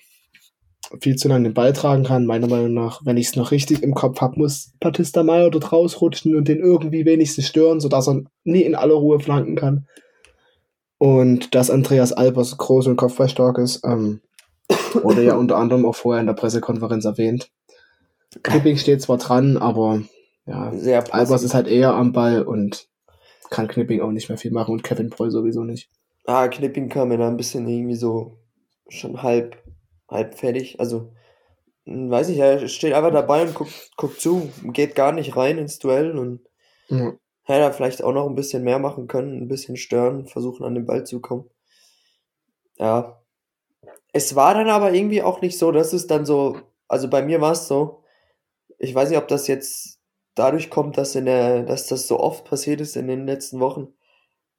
[1.01, 2.25] viel zu lange den Ball tragen kann.
[2.25, 5.71] Meiner Meinung nach, wenn ich es noch richtig im Kopf habe, muss Batista Meyer dort
[5.71, 9.87] rausrutschen und den irgendwie wenigstens stören, sodass er nie in aller Ruhe flanken kann.
[10.97, 14.21] Und dass Andreas Albers groß und kopfballstark ist, ähm,
[15.03, 17.51] wurde ja unter anderem auch vorher in der Pressekonferenz erwähnt.
[18.43, 20.01] Knipping steht zwar dran, aber
[20.45, 22.87] ja, Sehr Albers ist halt eher am Ball und
[23.49, 25.89] kann Knipping auch nicht mehr viel machen und Kevin Preu sowieso nicht.
[26.25, 28.39] Ah, Knipping kam mir da ein bisschen irgendwie so
[28.89, 29.63] schon halb,
[30.09, 30.79] halb fertig.
[30.79, 31.13] Also,
[31.85, 35.57] hm, weiß ich, er steht einfach dabei und guckt, guckt zu, geht gar nicht rein
[35.57, 36.41] ins Duell und
[36.89, 37.13] Ja.
[37.43, 40.75] hätte er vielleicht auch noch ein bisschen mehr machen können, ein bisschen stören, versuchen an
[40.75, 41.49] den Ball zu kommen.
[42.77, 43.21] Ja.
[44.13, 47.41] Es war dann aber irgendwie auch nicht so, dass es dann so, also bei mir
[47.41, 48.03] war es so,
[48.77, 49.99] ich weiß nicht, ob das jetzt
[50.35, 53.87] dadurch kommt, dass in der, dass das so oft passiert ist in den letzten Wochen,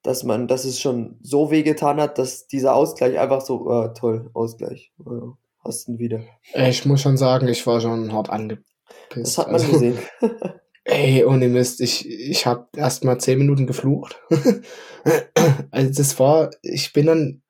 [0.02, 4.30] dass man, dass es schon so wehgetan hat, dass dieser Ausgleich einfach so, ah, toll,
[4.34, 6.22] Ausgleich, ja, hast ihn wieder.
[6.54, 8.66] Ich muss schon sagen, ich war schon hart angepisst.
[9.14, 9.98] Das hat man Also, gesehen.
[10.84, 14.18] Ey, ohne Mist, ich, ich habe erst mal zehn Minuten geflucht.
[15.70, 17.42] also das war, ich bin dann,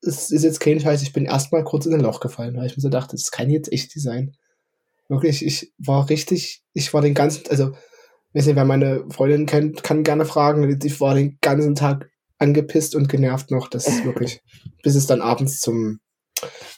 [0.00, 2.66] es ist jetzt kein Scheiß, ich bin erst mal kurz in ein Loch gefallen, weil
[2.66, 4.34] ich mir so dachte, das kann jetzt echt nicht sein.
[5.08, 7.72] Wirklich, ich war richtig, ich war den ganzen, also,
[8.34, 12.94] weiß nicht, wer meine Freundin kennt, kann gerne fragen, ich war den ganzen Tag angepisst
[12.94, 14.40] und genervt noch, das ist wirklich,
[14.82, 16.00] bis es dann abends zum,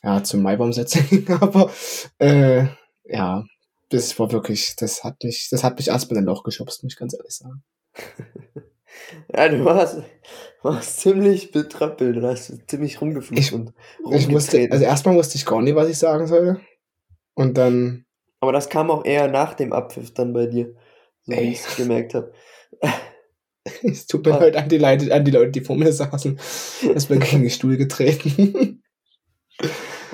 [0.03, 1.71] ja, zum Maibaumsetzen ging, aber,
[2.19, 2.67] äh,
[3.05, 3.45] ja,
[3.91, 6.99] das war wirklich, das hat mich, das hat mich erstmal ein Loch geschubst, muss ich
[6.99, 7.63] ganz ehrlich sagen.
[9.35, 10.03] Ja, du warst,
[10.63, 13.73] warst ziemlich betröppelt und hast ziemlich rumgeflucht Ich- und
[14.13, 14.73] Ich rumgetreten.
[14.73, 16.61] also erstmal wusste ich gar nicht, was ich sagen soll.
[17.35, 18.05] Und dann,
[18.41, 20.75] Aber das kam auch eher nach dem Abpfiff dann bei dir,
[21.23, 22.33] so wie ich es gemerkt habe.
[23.83, 24.39] es tut mir Ah.
[24.39, 26.39] leid an die, Leute, an die Leute, die vor mir saßen.
[26.95, 28.83] Es bin gegen den Stuhl getreten.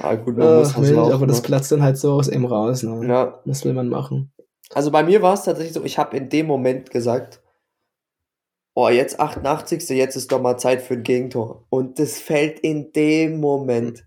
[0.03, 1.43] Ah, gut, man muss Ach, Mensch, laufen, aber das ne?
[1.47, 2.83] platzt dann halt so aus ihm raus.
[2.83, 3.07] Ne?
[3.09, 4.31] Ja, Was will man machen?
[4.75, 7.41] also bei mir war es tatsächlich so, ich habe in dem Moment gesagt,
[8.75, 9.89] oh, jetzt 88.
[9.91, 11.65] Jetzt ist doch mal Zeit für ein Gegentor.
[11.71, 14.05] Und das fällt in dem Moment.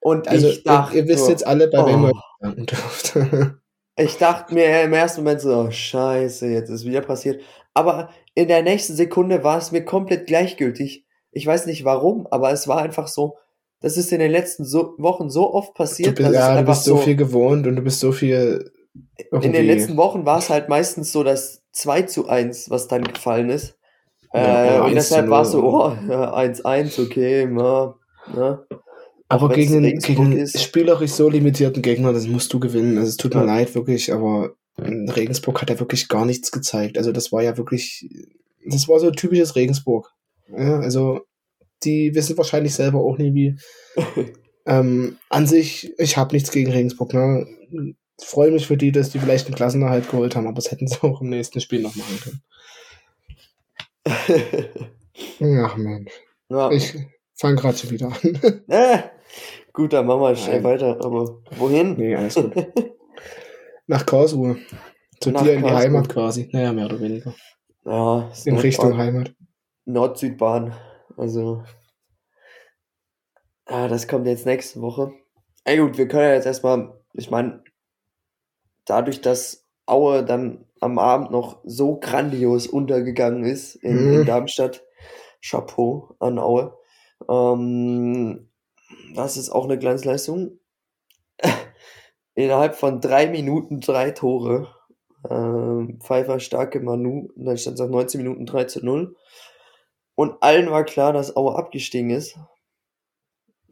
[0.00, 2.08] Und Also, ich dachte, ihr, ihr wisst jetzt alle, bei wem oh.
[2.08, 3.16] ihr danken dürft.
[3.96, 7.42] ich dachte mir im ersten Moment so, oh, scheiße, jetzt ist wieder passiert.
[7.74, 11.06] Aber in der nächsten Sekunde war es mir komplett gleichgültig.
[11.32, 13.36] Ich weiß nicht warum, aber es war einfach so,
[13.80, 16.60] das ist in den letzten so Wochen so oft du passiert, bist, dass es ja,
[16.60, 18.72] du bist so viel gewohnt und du bist so viel.
[19.30, 22.88] in den irgendwie- letzten Wochen war es halt meistens so das 2 zu 1, was
[22.88, 23.78] dann gefallen ist.
[24.34, 25.72] Ja, äh, und 1 zu deshalb war es so, 0.
[25.72, 27.94] oh, ja, 1-1, okay, na,
[28.34, 28.64] na.
[29.30, 30.60] Aber gegen, einen- gegen ist.
[30.62, 32.98] spielerisch so limitierten Gegner, das musst du gewinnen.
[32.98, 33.46] Also es tut mir Ja.
[33.46, 36.98] leid, wirklich, aber Regensburg hat ja wirklich gar nichts gezeigt.
[36.98, 38.08] Also das war ja wirklich,
[38.68, 40.10] das war so typisches Regensburg.
[40.48, 41.20] Ja, also
[41.84, 43.56] die wissen wahrscheinlich selber auch nie wie.
[44.66, 47.14] ähm, an sich, ich habe nichts gegen Regensburg.
[47.14, 47.46] Ne?
[48.22, 51.02] Freue mich für die, dass die vielleicht einen Klassenerhalt geholt haben, aber das hätten sie
[51.02, 52.42] auch im nächsten Spiel noch machen können.
[55.66, 56.12] Ach Mensch,
[56.48, 56.70] ja.
[56.70, 56.94] ich
[57.40, 58.62] fange gerade schon wieder an.
[58.68, 58.98] äh,
[59.72, 60.64] gut, dann machen wir schnell Nein.
[60.64, 60.98] weiter.
[61.04, 61.94] Aber wohin?
[61.96, 62.52] nee, alles gut.
[63.86, 64.56] Nach Karlsruhe.
[65.20, 65.82] Zu Nach dir in die Karlsruhe.
[65.82, 66.48] Heimat quasi.
[66.52, 67.34] Naja, mehr oder weniger.
[67.84, 69.34] ja, In Nordbahn- Richtung Heimat.
[69.86, 70.74] Nord-Süd-Bahn.
[71.16, 71.64] Also.
[73.66, 75.12] Ah, das kommt jetzt nächste Woche.
[75.64, 77.62] Ey, gut, wir können ja jetzt erstmal, ich meine,
[78.84, 84.26] dadurch, dass Aue dann am Abend noch so grandios untergegangen ist in, in Mhm.
[84.26, 84.82] Darmstadt,
[85.44, 86.76] Chapeau an Aue.
[87.30, 88.48] Ähm,
[89.14, 90.58] das ist auch eine Glanzleistung.
[92.34, 94.74] Innerhalb von drei Minuten drei Tore.
[95.28, 97.28] Ähm, Pfeiffer starke Manu.
[97.34, 99.14] Und dann stand es nach 19 Minuten 3 zu 0.
[100.14, 102.38] Und allen war klar, dass Aue abgestiegen ist.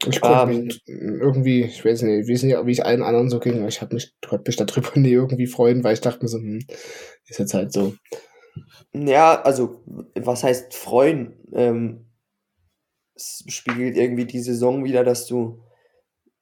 [0.07, 3.31] Ich konnte Ähm, mich irgendwie, ich weiß nicht, wie es nicht, wie es allen anderen
[3.31, 6.23] so ging, aber ich hab mich, konnte mich darüber nie irgendwie freuen, weil ich dachte
[6.23, 6.61] mir so, hm,
[7.27, 7.95] ist jetzt halt so.
[8.93, 9.83] Ja, also,
[10.15, 11.35] was heißt freuen?
[11.53, 12.08] Ähm,
[13.19, 15.61] spiegelt irgendwie die Saison wieder, dass du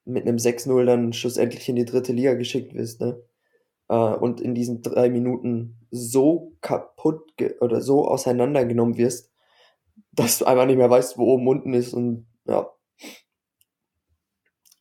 [0.05, 3.21] mit einem 6-0 dann schlussendlich in die dritte Liga geschickt wirst, ne?
[3.89, 9.31] Äh, und in diesen drei Minuten so kaputt oder so auseinandergenommen wirst,
[10.11, 12.71] dass du einfach nicht mehr weißt, wo oben unten ist und ja.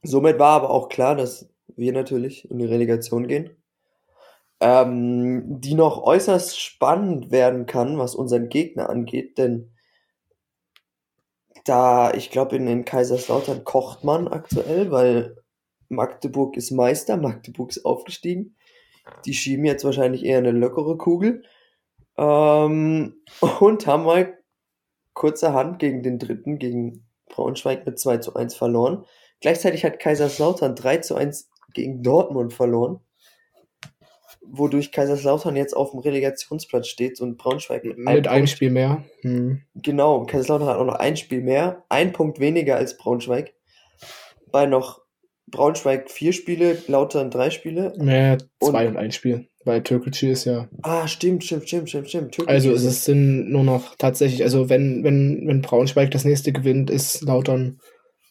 [0.02, 3.50] Somit war aber auch klar, dass wir natürlich in die Relegation gehen.
[4.60, 9.75] Ähm, die noch äußerst spannend werden kann, was unseren Gegner angeht, denn
[11.66, 15.36] da, ich glaube, in, in Kaiserslautern kocht man aktuell, weil
[15.88, 18.56] Magdeburg ist Meister, Magdeburg ist aufgestiegen.
[19.24, 21.42] Die schieben jetzt wahrscheinlich eher eine lockere Kugel.
[22.16, 23.16] Ähm,
[23.60, 24.38] und haben mal
[25.14, 29.04] kurzerhand gegen den dritten, gegen Braunschweig mit 2 zu 1 verloren.
[29.40, 33.00] Gleichzeitig hat Kaiserslautern 3 zu 1 gegen Dortmund verloren.
[34.50, 39.04] Wodurch Kaiserslautern jetzt auf dem Relegationsplatz steht und Braunschweig mit, Mit einem Punkt- Spiel mehr.
[39.22, 39.62] Hm.
[39.74, 43.54] Genau, Kaiserslautern hat auch noch ein Spiel mehr, ein Punkt weniger als Braunschweig.
[44.52, 45.02] Bei noch
[45.48, 47.92] Braunschweig vier Spiele, Lautern drei Spiele.
[47.98, 49.48] Mehr zwei Und- und, ein Spiel.
[49.64, 50.68] Weil Türkgücü ist ja.
[50.82, 52.32] Ah, stimmt, stimmt, stimmt, stimmt, stimmt.
[52.32, 56.52] Türkei Also ist es sind nur noch tatsächlich, also wenn, wenn, wenn Braunschweig das nächste
[56.52, 57.80] gewinnt, ist Lautern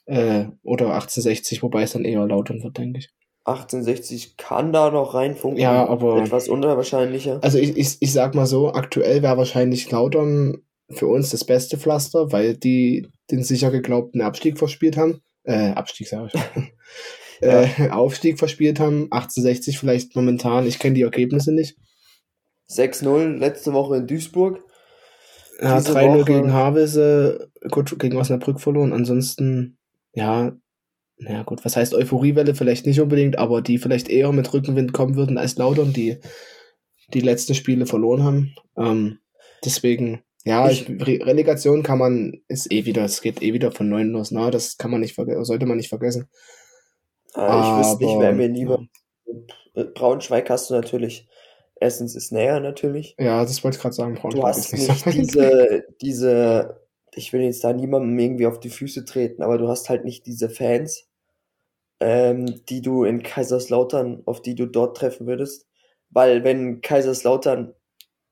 [0.05, 3.09] äh, oder 1860, wobei es dann eher Lautern wird, denke ich.
[3.45, 5.61] 1860 kann da noch reinfunken.
[5.61, 7.39] Ja, aber- Etwas unwahrscheinlicher.
[7.43, 10.57] Also ich, ich, ich sag mal so, aktuell wäre wahrscheinlich Lautern
[10.89, 15.21] für uns das beste Pflaster, weil die den sicher geglaubten Abstieg verspielt haben.
[15.43, 17.41] Äh, Abstieg sage ich.
[17.41, 19.03] äh, Aufstieg verspielt haben.
[19.11, 20.65] 1860 vielleicht momentan.
[20.67, 21.77] Ich kenne die Ergebnisse nicht.
[22.69, 24.59] 6-0 letzte Woche in Duisburg.
[25.61, 28.91] Ja, Diese 3-0 Woche- gegen Havelse, gut, gegen Osnabrück verloren.
[28.91, 29.77] Ansonsten,
[30.13, 30.53] ja,
[31.17, 32.55] na gut, was heißt Euphoriewelle?
[32.55, 36.17] Vielleicht nicht unbedingt, aber die vielleicht eher mit Rückenwind kommen würden als Lautern, die
[37.13, 38.55] die letzten Spiele verloren haben.
[38.77, 39.19] Ähm,
[39.63, 43.87] deswegen, ja, Ich- Re Relegation kann man, ist eh wieder, es geht eh wieder von
[43.89, 46.27] neun los, na, das kann man nicht vergessen, sollte man nicht vergessen.
[47.35, 48.85] Äh, ich wüsste nicht, wer mir lieber.
[49.75, 51.27] Äh, Braunschweig hast du natürlich.
[51.79, 53.15] Erstens ist näher natürlich.
[53.19, 55.13] Ja, das wollte ich gerade sagen, Du Braunschweig hast ist nicht weit.
[55.15, 56.81] diese, diese,
[57.15, 60.25] ich will jetzt da niemandem irgendwie auf die Füße treten, aber du hast halt nicht
[60.25, 61.07] diese Fans,
[61.99, 65.65] ähm, die du in Kaiserslautern, auf die du dort treffen würdest.
[66.09, 67.73] Weil wenn Kaiserslautern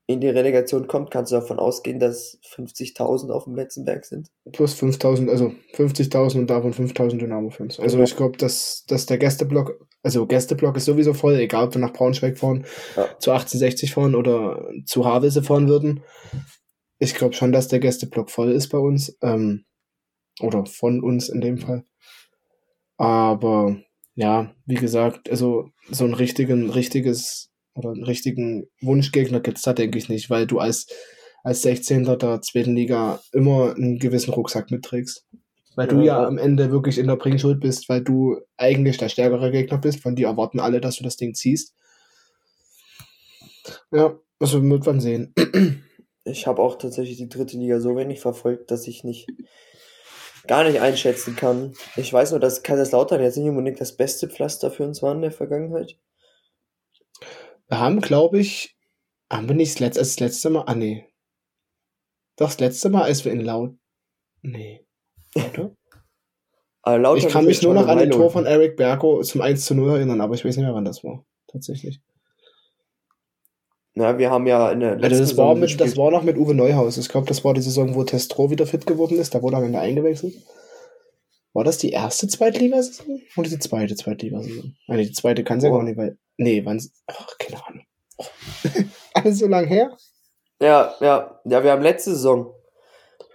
[0.06, 4.30] in die Relegation kommt, kannst du davon ausgehen, dass 50.000 auf dem Betzenberg sind.
[4.52, 7.80] Plus 5000, also 50.000 und davon 5000 Dynamo-Fans.
[7.80, 8.04] Also Ja.
[8.04, 11.94] ich glaube, dass, dass der Gästeblock, also Gästeblock ist sowieso voll, egal ob wir nach
[11.94, 12.66] Braunschweig fahren,
[12.98, 13.08] Ja.
[13.20, 16.04] zu 1860 fahren oder zu Havelse fahren würden.
[17.04, 19.18] Ich glaube schon, dass der Gästeblock voll ist bei uns.
[19.22, 19.66] Ähm,
[20.40, 21.84] oder von uns in dem Fall.
[22.98, 23.78] Aber
[24.16, 29.98] ja, wie gesagt, also so ein richtigen, richtiges oder einen richtigen Wunschgegner gibt's da, denke
[29.98, 30.88] ich nicht, weil du als
[31.44, 32.06] als 16.
[32.20, 35.28] der zweiten Liga immer einen gewissen Rucksack mitträgst.
[35.76, 36.22] Weil du Ja.
[36.22, 40.00] ja am Ende wirklich in der Bringschuld bist, weil du eigentlich der stärkere Gegner bist.
[40.02, 41.76] Von dir erwarten alle, dass du das Ding ziehst.
[43.92, 45.34] Ja, also wird man sehen.
[46.26, 49.28] Ich habe auch tatsächlich die dritte Liga so wenig verfolgt, dass ich nicht
[50.48, 51.74] gar nicht einschätzen kann.
[51.96, 55.22] Ich weiß nur, dass Kaiserslautern jetzt nicht unbedingt das beste Pflaster für uns war in
[55.22, 55.98] der Vergangenheit.
[57.68, 58.78] Wir haben, glaube ich,
[59.32, 61.08] haben wir nicht das letzte, das letzte Mal, ah nee.
[62.36, 63.76] Doch, das letzte Mal, als wir in Laut,
[64.42, 64.86] nee.
[65.36, 65.76] Oder?
[66.86, 69.74] Lautern Ich kann mich nur noch an ein Tor von Eric Berko zum 1 zu
[69.74, 71.26] 0 erinnern, aber ich weiß nicht mehr, wann das war.
[71.48, 72.02] Tatsächlich.
[73.96, 76.38] Na, wir haben ja in der Also letzten das, war mit, das war noch mit
[76.38, 76.98] Uwe Neuhaus.
[76.98, 79.36] Ich glaube, das war die Saison, wo Testro wieder fit geworden ist.
[79.36, 80.34] Da wurde er am Ende eingewechselt.
[81.54, 83.22] War das die erste Zweitligasaison?
[83.38, 84.76] Oder die zweite Zweitligasaison?
[84.88, 85.74] Ah, nee, die zweite kann es ja Oh.
[85.76, 86.18] gar nicht, weil.
[86.38, 86.82] Nee, wann.
[87.06, 87.84] Ach, keine Ahnung.
[89.14, 89.96] Alles so lang her.
[90.60, 92.54] Ja, ja, ja, wir haben letzte Saison.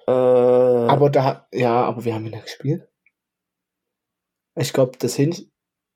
[0.08, 2.88] Äh, Aber da, ja, aber wir haben ihn ja gespielt.
[4.56, 5.34] Ich glaube, das, Hin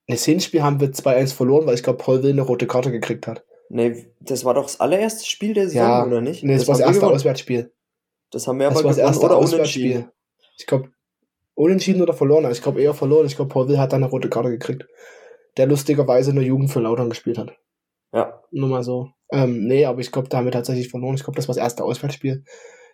[0.07, 3.27] das Hinspiel haben wir 2-1 verloren, weil ich glaube, Paul Will eine rote Karte gekriegt
[3.27, 3.43] hat.
[3.69, 6.43] Nee, das war doch das allererste Spiel der Saison, Ja, oder nicht?
[6.43, 7.15] Nee, das, war das haben wir erste gewonnen.
[7.15, 7.73] Auswärtsspiel.
[8.31, 9.91] Das haben wir Das aber war das erste oder Auswärtsspiel.
[9.91, 10.11] unentschieden.
[10.57, 10.89] Ich glaube,
[11.55, 12.49] unentschieden oder verloren.
[12.51, 13.25] Ich glaube eher verloren.
[13.25, 14.85] Ich glaube, Paul Will hat dann eine rote Karte gekriegt.
[15.57, 17.55] Der lustigerweise in der Jugend für Lautern gespielt hat.
[18.11, 19.09] Ja, Nur mal so.
[19.31, 21.15] Ähm, nee, aber ich glaube, da haben wir tatsächlich verloren.
[21.15, 22.43] Ich glaube, das war das erste Auswärtsspiel.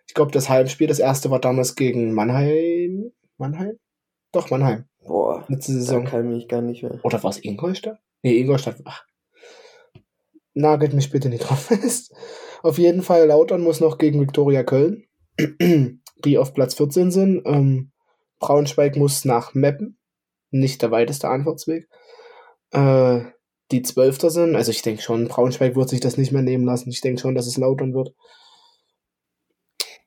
[0.08, 3.12] Ich glaube, das Heimspiel, das erste war damals gegen Mannheim.
[3.38, 3.78] Mannheim?
[4.32, 4.86] Doch, Mannheim.
[5.06, 6.06] boah, Letzte da Saison.
[6.06, 7.00] kann ich mich gar nicht mehr.
[7.04, 8.00] Oder war es Ingolstadt?
[8.24, 8.78] Nee, Ingolstadt.
[8.86, 9.04] Ach.
[10.54, 12.14] Nagelt mich bitte nicht drauf fest.
[12.62, 15.06] Auf jeden Fall, Lautern muss noch gegen Viktoria Köln,
[16.26, 17.42] die auf Platz 14 sind.
[17.46, 17.92] Ähm,
[18.40, 19.98] Braunschweig muss nach Meppen.
[20.52, 21.88] Nicht der weiteste Anfahrtsweg.
[22.72, 23.22] Äh,
[23.72, 24.56] die Zwölfter sind.
[24.56, 26.90] Also ich denke schon, Braunschweig wird sich das nicht mehr nehmen lassen.
[26.90, 28.14] Ich denke schon, dass es Lautern wird.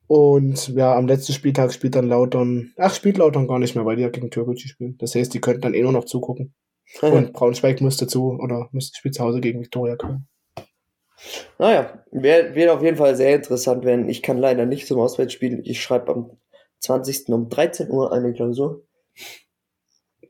[0.09, 2.73] Und ja, am letzten Spieltag spielt dann Lautern.
[2.77, 4.97] Ach, spielt Lautern gar nicht mehr, weil die ja gegen Türkgücü spielen.
[4.99, 6.55] Das heißt, die könnten dann eh nur noch zugucken.
[7.01, 10.27] Und Braunschweig musste zu, oder musste spielt zu Hause gegen Viktoria Köln.
[11.59, 14.09] Naja, wird, wird auf jeden Fall sehr interessant werden.
[14.09, 15.61] Ich kann leider nicht zum Auswärtsspiel.
[15.65, 16.31] Ich schreibe am
[16.81, 17.29] 20.
[17.29, 18.83] um 13 Uhr eine Klausur.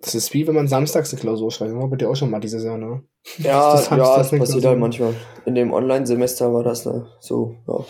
[0.01, 1.75] Das ist wie wenn man samstags eine Klausur schreibt.
[1.75, 3.03] War bei dir auch schon mal diese Saison, ne?
[3.39, 4.71] Ja, Das ja, das passiert Klausur.
[4.71, 5.15] halt manchmal.
[5.47, 7.85] In dem Online-Semester war das ne, so, ja.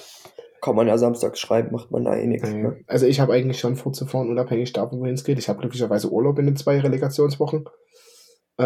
[0.60, 2.48] Kann man ja samstags schreiben, macht man da eh nichts.
[2.48, 2.54] Ja.
[2.54, 2.76] Ne?
[2.86, 5.38] Also ich habe eigentlich schon vorzufahren, unabhängig davon, wohin es geht.
[5.38, 7.64] Ich habe glücklicherweise Urlaub in den zwei Relegationswochen.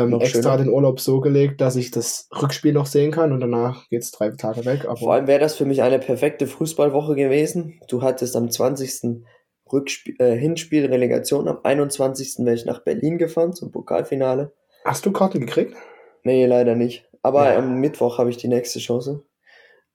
[0.03, 0.57] Ähm, Noch extra schöner.
[0.59, 4.31] den Urlaub so gelegt, dass ich das Rückspiel noch sehen kann und danach geht's drei
[4.31, 4.87] Tage weg.
[4.99, 7.81] Vor allem wäre das für mich eine perfekte Fußballwoche gewesen.
[7.89, 9.25] Du hattest am 20.
[9.73, 12.45] Rückspiel, äh, Hinspiel Relegation, am 21.
[12.45, 14.53] wäre ich nach Berlin gefahren zum Pokalfinale.
[14.85, 15.75] hast du Karten gekriegt?
[16.23, 17.09] Nee, leider nicht.
[17.23, 17.59] Aber Ja.
[17.59, 19.25] am Mittwoch habe ich die nächste Chance.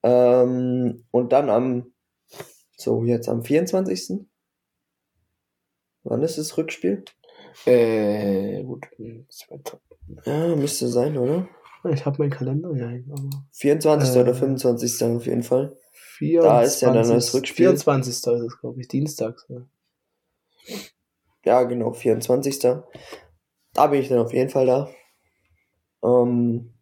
[0.03, 1.93] Ähm, und dann am,
[2.75, 4.25] so jetzt am 24.
[6.03, 7.05] Wann ist das Rückspiel?
[7.65, 8.87] Äh, gut.
[10.25, 11.47] Ja, müsste sein, oder?
[11.91, 12.87] Ich habe meinen Kalender ja.
[12.87, 14.15] aber 24.
[14.15, 14.19] Äh.
[14.19, 15.03] oder 25.
[15.03, 15.77] auf jeden Fall.
[16.17, 17.65] 24, Da ist ja dann das Rückspiel.
[17.67, 18.09] 24.
[18.13, 19.45] ist es, glaube ich, Dienstags.
[19.49, 19.65] Ja.
[21.43, 22.59] Ja, genau, 24.
[22.59, 24.89] Da bin ich dann auf jeden Fall da.
[26.03, 26.73] Ähm,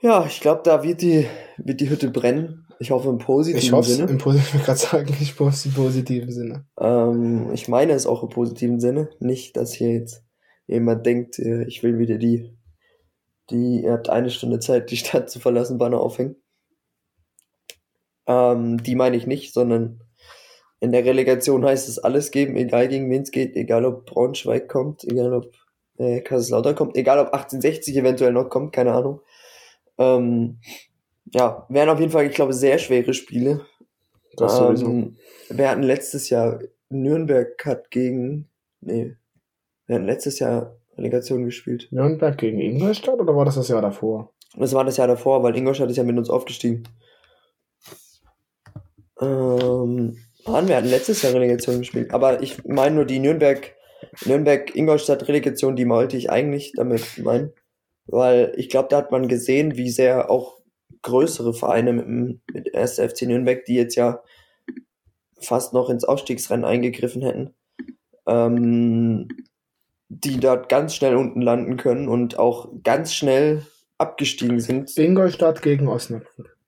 [0.00, 1.26] ja, ich glaube, da wird die,
[1.58, 2.66] wird die Hütte brennen.
[2.80, 4.10] Ich hoffe im positiven Ich hoffe Sinne.
[4.10, 6.66] im Posi- ich gerade sagen, ich hoffe es im positiven Sinne.
[6.80, 9.10] Ähm, ich meine es auch im positiven Sinne.
[9.20, 10.24] Nicht, dass hier jetzt
[10.66, 12.56] jemand denkt, äh, ich will wieder die,
[13.50, 16.36] die, ihr habt eine Stunde Zeit, die Stadt zu verlassen, Banner aufhängen.
[18.26, 20.00] Ähm, die meine ich nicht, sondern
[20.80, 24.68] in der Relegation heißt es alles geben, egal gegen wen es geht, egal ob Braunschweig
[24.68, 25.52] kommt, egal ob
[25.98, 29.20] äh, Kaiserslautern kommt, egal ob 1860 eventuell noch kommt, keine Ahnung.
[29.98, 30.58] Ähm,
[31.32, 33.64] ja, wären auf jeden Fall, ich glaube, sehr schwere Spiele.
[34.36, 34.86] Das sowieso.
[34.86, 35.16] Ähm,
[35.50, 38.48] wir hatten letztes Jahr Nürnberg hat gegen,
[38.80, 39.16] nee,
[39.92, 41.88] wir hatten letztes Jahr Relegation gespielt.
[41.90, 44.32] Nürnberg gegen Ingolstadt oder war das das Jahr davor?
[44.56, 46.84] Das war das Jahr davor, weil Ingolstadt ist ja mit uns aufgestiegen.
[49.20, 50.16] Ähm,
[50.46, 52.12] Mann, wir hatten letztes Jahr Relegation gespielt.
[52.12, 53.74] Aber ich meine nur die Nürnberg,
[54.24, 57.52] Nürnberg-Ingolstadt-Relegation, die wollte ich eigentlich damit meinen.
[58.06, 60.58] Weil ich glaube, da hat man gesehen, wie sehr auch
[61.02, 62.98] größere Vereine mit, dem- mit 1.
[62.98, 64.22] FC Nürnberg, die jetzt ja
[65.40, 67.54] fast noch ins Aufstiegsrennen eingegriffen hätten,
[68.26, 69.28] ähm,
[70.20, 74.96] die dort ganz schnell unten landen können und auch ganz schnell abgestiegen sind.
[74.98, 76.58] Ingolstadt gegen Osnabrück.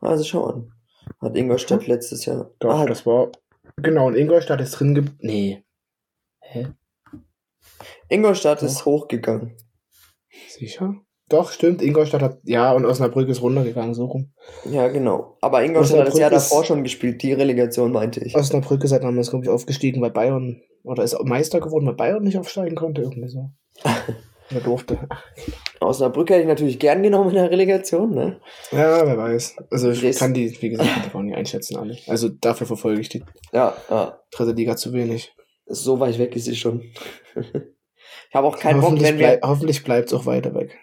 [0.00, 0.72] Also schau an.
[1.20, 2.50] Hat Ingolstadt letztes Jahr.
[2.58, 3.32] Doch, ah, das war.
[3.76, 5.04] Genau, und Ingolstadt ist drin ge.
[5.20, 5.64] Nee.
[6.40, 6.68] Hä?
[8.08, 8.66] Ingolstadt Doch.
[8.66, 9.56] ist hochgegangen.
[10.48, 10.94] Sicher?
[11.28, 11.80] Doch, stimmt.
[11.80, 14.32] Ingolstadt hat, ja, und Osnabrück ist runtergegangen, so rum.
[14.70, 15.38] Ja, genau.
[15.40, 18.36] Aber Ingolstadt hat das Jahr Osnabrück davor schon gespielt, die Relegation meinte ich.
[18.36, 22.22] Osnabrück ist halt damals, glaube ich, aufgestiegen, weil Bayern, oder ist Meister geworden, weil Bayern
[22.24, 23.50] nicht aufsteigen konnte, irgendwie so.
[24.50, 24.98] Oder durfte.
[25.80, 28.40] Osnabrück hätte ich natürlich gern genommen in der Relegation, ne?
[28.72, 29.56] Ja, wer weiß.
[29.70, 31.96] Also ich Dres- kann die, wie gesagt, die gar nicht einschätzen alle.
[32.08, 34.20] Also dafür verfolge ich die Ja, ja.
[34.30, 35.34] dritte Liga zu wenig.
[35.66, 36.82] So weit weg ist sie schon.
[37.34, 39.40] ich habe auch keinen Bock, wenn wir.
[39.42, 40.76] hoffentlich bleibt es auch weiter weg.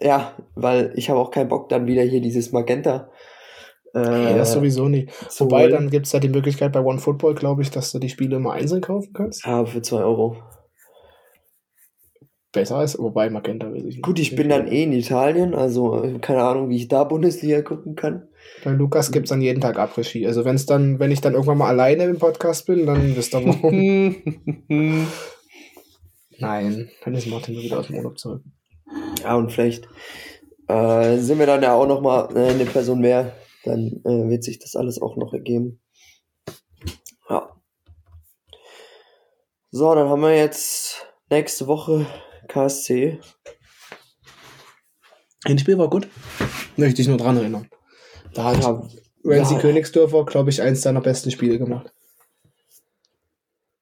[0.00, 3.10] Ja, weil ich habe auch keinen Bock, dann wieder hier dieses Magenta.
[3.94, 4.88] Äh, Ja, das sowieso
[5.28, 8.08] zu Wobei, dann gibt es da die Möglichkeit bei OneFootball, glaube ich, dass du die
[8.08, 9.46] Spiele immer einzeln kaufen kannst.
[9.46, 10.36] Ja, für 2 Euro.
[12.52, 14.02] Besser ist, wobei Magenta will ich nicht.
[14.02, 17.60] Gut, ich bin dann eh in Italien, also äh, keine Ahnung, wie ich da Bundesliga
[17.60, 18.28] gucken kann.
[18.64, 20.26] Bei Lukas gibt es dann jeden Tag Après-Ski.
[20.26, 23.44] Also wenn's dann, wenn ich dann irgendwann mal alleine im Podcast bin, dann wisst ihr
[23.44, 24.16] warum.
[26.38, 28.42] Nein, dann ist Martin wieder aus dem Urlaub zurück.
[29.26, 29.88] Ja, und vielleicht
[30.68, 33.32] äh, sind wir dann ja auch noch mal äh, eine Person mehr.
[33.64, 35.80] Dann äh, wird sich das alles auch noch ergeben.
[37.28, 37.50] Ja.
[39.72, 42.06] So, dann haben wir jetzt nächste Woche
[42.46, 43.18] KSC.
[45.44, 46.08] Ein Spiel war gut.
[46.76, 47.68] Möchte ich nur dran erinnern.
[48.32, 48.80] Da hat Ja,
[49.24, 49.60] Renzi ja.
[49.60, 51.92] Königsdörfer, glaube ich, eins seiner besten Spiele gemacht.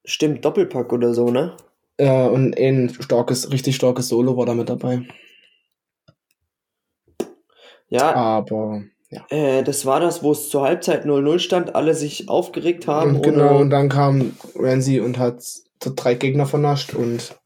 [0.06, 1.54] stimmt, Doppelpack oder so, ne?
[1.98, 5.06] Äh, und ein starkes, richtig starkes Solo war da mit dabei.
[7.88, 9.24] Ja, Aber, ja.
[9.30, 13.16] äh, das war das, wo es zur Halbzeit 0-0 stand, alle sich aufgeregt haben.
[13.16, 17.38] Und genau, und dann kam Renzi und hat so drei Gegner vernascht und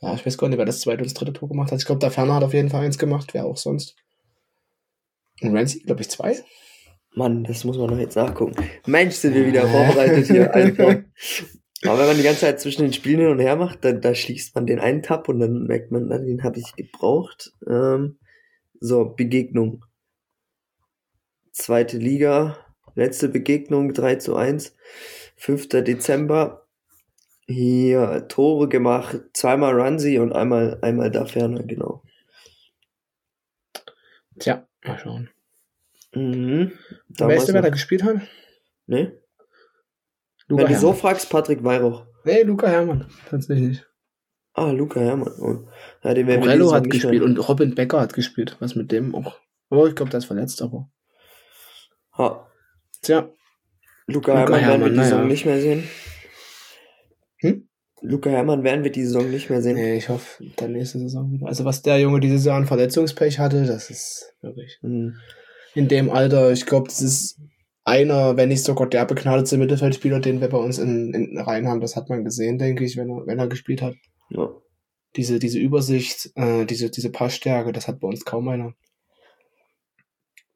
[0.00, 1.78] ja, ich weiß gar nicht, wer das zweite und das dritte Tor gemacht hat.
[1.78, 3.96] Ich glaube, der Ferner hat auf jeden Fall eins gemacht, wer auch sonst.
[5.40, 6.36] Und Renzi, glaube ich, zwei.
[7.14, 8.54] Mann, das muss man doch jetzt nachgucken.
[8.86, 10.54] Mensch, sind wir wieder vorbereitet hier.
[10.54, 10.96] Einfach.
[11.84, 14.14] Aber wenn man die ganze Zeit zwischen den Spielen hin und her macht, dann da
[14.14, 17.52] schließt man den einen Tab und dann merkt man, den habe ich gebraucht.
[17.68, 18.18] Ähm,
[18.80, 19.84] so, Begegnung.
[21.52, 22.58] Zweite Liga,
[22.94, 24.74] letzte Begegnung 3 zu 1.
[25.36, 25.68] 5.
[25.68, 26.66] Dezember.
[27.48, 32.02] Hier Tore gemacht, zweimal Runsi und einmal, einmal da Ferner, genau.
[34.38, 35.30] Tja, mal schauen.
[36.12, 36.72] Mhm.
[37.08, 38.16] weißt du, wer da gespielt hat?
[38.86, 39.18] ne?
[40.48, 42.06] Luca Wenn du so fragst, Patrick Weihrauch.
[42.24, 43.06] Nee, Luca Herrmann.
[43.28, 43.84] Tatsächlich.
[44.54, 45.68] Ah, Luca Herrmann.
[46.06, 48.56] Ja, den Morello hat gespielt und Robin Becker hat gespielt.
[48.60, 49.40] Was mit dem auch?
[49.70, 50.88] Oh, ich glaube, der ist verletzt, aber.
[52.16, 52.46] Ha.
[53.02, 53.28] Tja,
[54.06, 55.28] Luca, Luca Herrmann werden wir die Saison naja.
[55.28, 55.84] nicht mehr sehen.
[57.38, 57.68] Hm?
[58.02, 59.74] Luca Herrmann werden wir die Saison nicht mehr sehen.
[59.74, 61.48] nee, ich hoffe, dann nächste Saison wieder.
[61.48, 64.78] Also, was der Junge dieses Jahr an Verletzungspech hatte, das ist wirklich.
[64.82, 65.16] Hm.
[65.74, 67.40] In dem Alter, ich glaube, das ist
[67.84, 71.80] einer, wenn nicht sogar der begnadete Mittelfeldspieler, den wir bei uns in, in Reihen haben.
[71.80, 73.96] Das hat man gesehen, denke ich, wenn er, wenn er gespielt hat.
[74.30, 74.50] Ja.
[75.16, 78.74] Diese, diese Übersicht, äh, diese, diese Passstärke, das hat bei uns kaum einer.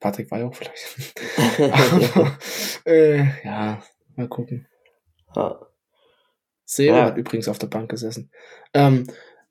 [0.01, 1.15] Patrick Weihrauch vielleicht.
[1.59, 2.39] Aber,
[2.87, 3.83] äh, ja,
[4.17, 4.67] mal gucken.
[5.37, 5.67] ha.
[6.65, 7.07] Seo Ja.
[7.07, 8.31] hat übrigens auf der Bank gesessen.
[8.75, 9.07] Ähm,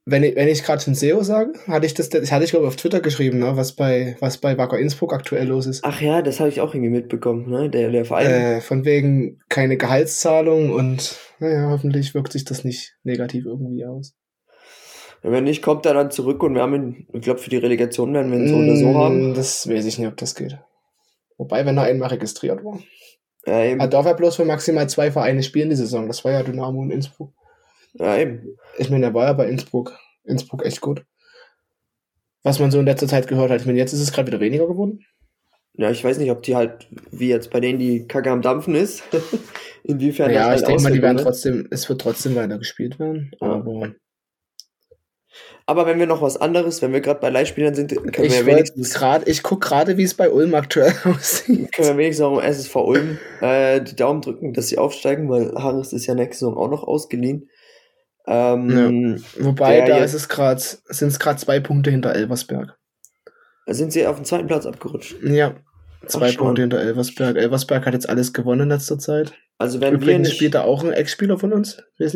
[0.05, 2.67] wenn ich, wenn ich gerade schon Seo sage, hatte ich das, das hatte ich glaube
[2.67, 5.83] auf Twitter geschrieben, ne, was bei, was bei Wacker Innsbruck aktuell los ist.
[5.83, 7.69] Ach ja, das habe ich auch irgendwie mitbekommen, ne?
[7.69, 8.27] Der, der Verein.
[8.27, 14.15] Äh, von wegen keine Gehaltszahlung und naja, hoffentlich wirkt sich das nicht negativ irgendwie aus.
[15.21, 18.13] Wenn nicht, kommt er dann zurück und wir haben ihn, ich glaube, für die Relegation
[18.13, 19.33] werden wir ihn so oder so Mm, haben.
[19.33, 20.57] Das weiß ich nicht, ob das geht.
[21.37, 22.79] Wobei, wenn er einmal registriert war.
[23.45, 23.79] Ja, eben.
[23.79, 26.07] Er darf ja bloß für maximal zwei Vereine spielen die Saison.
[26.07, 27.33] Das war ja Dynamo und Innsbruck.
[27.93, 28.57] Ja, eben.
[28.77, 29.97] Ich meine, er war ja bei Innsbruck.
[30.23, 31.03] Innsbruck echt gut.
[32.43, 33.59] Was man so in letzter Zeit gehört hat.
[33.59, 35.05] Ich meine, jetzt ist es gerade wieder weniger geworden.
[35.73, 38.75] Ja, ich weiß nicht, ob die halt, wie jetzt bei denen die Kacke am Dampfen
[38.75, 39.03] ist,
[39.83, 42.99] inwiefern ja, das ich halt denke mal, die werden trotzdem, es wird trotzdem weiter gespielt
[42.99, 43.31] werden.
[43.39, 43.53] Ja.
[43.53, 43.93] Aber
[45.65, 48.33] Aber wenn wir noch was anderes, wenn wir gerade bei Leihspielern sind, können wir ich,
[48.33, 51.71] ja wollt wenigstens grad, ich gucke gerade, wie es bei Ulm aktuell aussieht.
[51.71, 55.53] können wir wenigstens auch im SSV Ulm äh, die Daumen drücken, dass sie aufsteigen, weil
[55.55, 57.49] Harris ist ja nächste Saison auch noch ausgeliehen.
[58.27, 62.77] Ähm, Wobei, Der da ist es gerade, sind es gerade zwei Punkte hinter Elversberg.
[63.65, 65.15] Sind sie auf den zweiten Platz abgerutscht.
[65.23, 65.55] Ja,
[66.07, 66.37] zwei Ach.
[66.37, 67.37] Punkte hinter Elversberg.
[67.37, 69.33] Elversberg hat jetzt alles gewonnen in letzter Zeit.
[69.57, 71.83] Also wenn wir Übrigens nicht spielt da auch ein Ex-Spieler von uns.
[71.99, 72.15] Weiß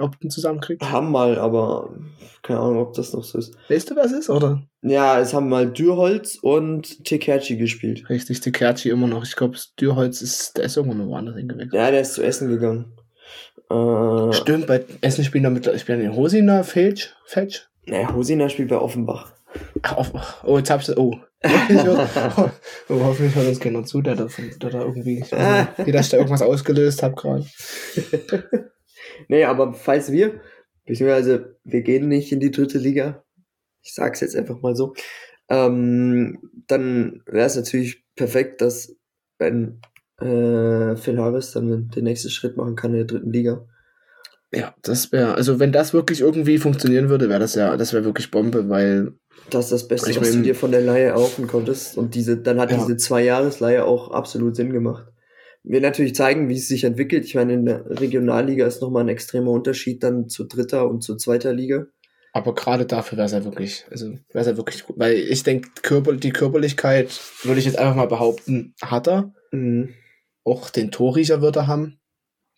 [0.00, 0.82] nicht, ob du ihn zusammenkriegt.
[0.82, 1.90] haben mal, aber
[2.42, 3.54] keine Ahnung, ob das noch so ist.
[3.68, 4.62] Weißt du, es ist, oder?
[4.82, 8.08] Ja, es haben mal Dürholz und Tekerci gespielt.
[8.08, 9.24] Richtig, die Kerchi immer noch.
[9.24, 11.74] Ich glaube, Dürholz ist, der ist irgendwann woanders hingewechselt.
[11.74, 12.92] Ja, der ist zu Essen gegangen.
[13.70, 17.68] Äh, Stimmt, bei Essen spielen da mit, ich bin in Hosina, Felsch, Fetch.
[17.86, 19.32] naja, Hosina spielt bei Offenbach.
[19.82, 21.16] Ach, oh, jetzt hab's, oh.
[21.44, 22.52] Hoffentlich hört,
[22.88, 24.26] oh, hoffentlich hört uns keiner zu, der da,
[24.60, 27.46] der da irgendwie, ich nicht, wie, dass ich da irgendwas ausgelöst hab gerade.
[29.28, 30.40] nee, aber falls wir,
[30.86, 33.24] beziehungsweise wir gehen nicht in die dritte Liga,
[33.82, 34.94] Ich sag's jetzt einfach mal so.
[35.48, 38.94] Ähm, dann wäre es natürlich perfekt, dass
[39.38, 39.80] wenn
[40.20, 43.66] äh, Phil Harvest dann den nächsten Schritt machen kann in der dritten Liga.
[44.52, 48.04] Ja, das wäre, also wenn das wirklich irgendwie funktionieren würde, wäre das ja, das wäre
[48.04, 49.12] wirklich Bombe, weil.
[49.48, 51.96] Das ist das Beste, Ich was du mein- dir von der Leihe erhoffen konntest.
[51.96, 52.76] Und diese, dann hat Ja.
[52.76, 55.09] diese Zwei-Jahres-Leihe auch absolut Sinn gemacht.
[55.62, 57.24] Wir natürlich zeigen, wie es sich entwickelt.
[57.24, 61.16] Ich meine, in der Regionalliga ist nochmal ein extremer Unterschied dann zu dritter und zu
[61.16, 61.86] zweiter Liga.
[62.32, 64.98] Aber gerade dafür wäre es ja wirklich, also wäre es ja wirklich gut.
[64.98, 69.32] Weil ich denke, Körper, die Körperlichkeit, würde ich jetzt einfach mal behaupten, hat er.
[69.50, 69.94] Mhm.
[70.44, 71.98] Auch den Torriecher wird er haben.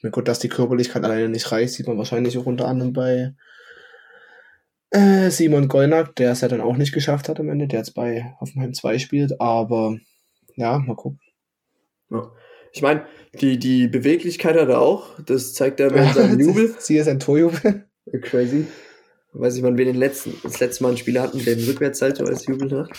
[0.03, 3.34] Na gut, dass die Körperlichkeit alleine nicht reicht, sieht man wahrscheinlich auch unter anderem bei
[4.90, 7.94] äh, Simon Gollnack, der es ja dann auch nicht geschafft hat am Ende, der jetzt
[7.94, 9.40] bei Hoffenheim 2 spielt.
[9.40, 9.96] Aber
[10.55, 11.20] ja, mal gucken.
[12.11, 12.30] Ja.
[12.73, 13.07] Ich meine,
[13.41, 15.18] die, die Beweglichkeit hat er auch.
[15.25, 16.75] Das zeigt er mit seinem Jubel.
[16.79, 17.87] Siehe sein Torjubel.
[18.23, 18.66] Crazy.
[19.35, 22.25] Weiß ich mal, wir den letzten, das letzte Mal einen Spieler hatten, der den Rückwärtssalto
[22.25, 22.91] als Jubel hat.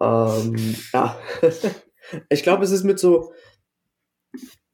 [0.00, 1.18] Ähm, ja.
[2.28, 3.32] ich glaube, es ist mit so,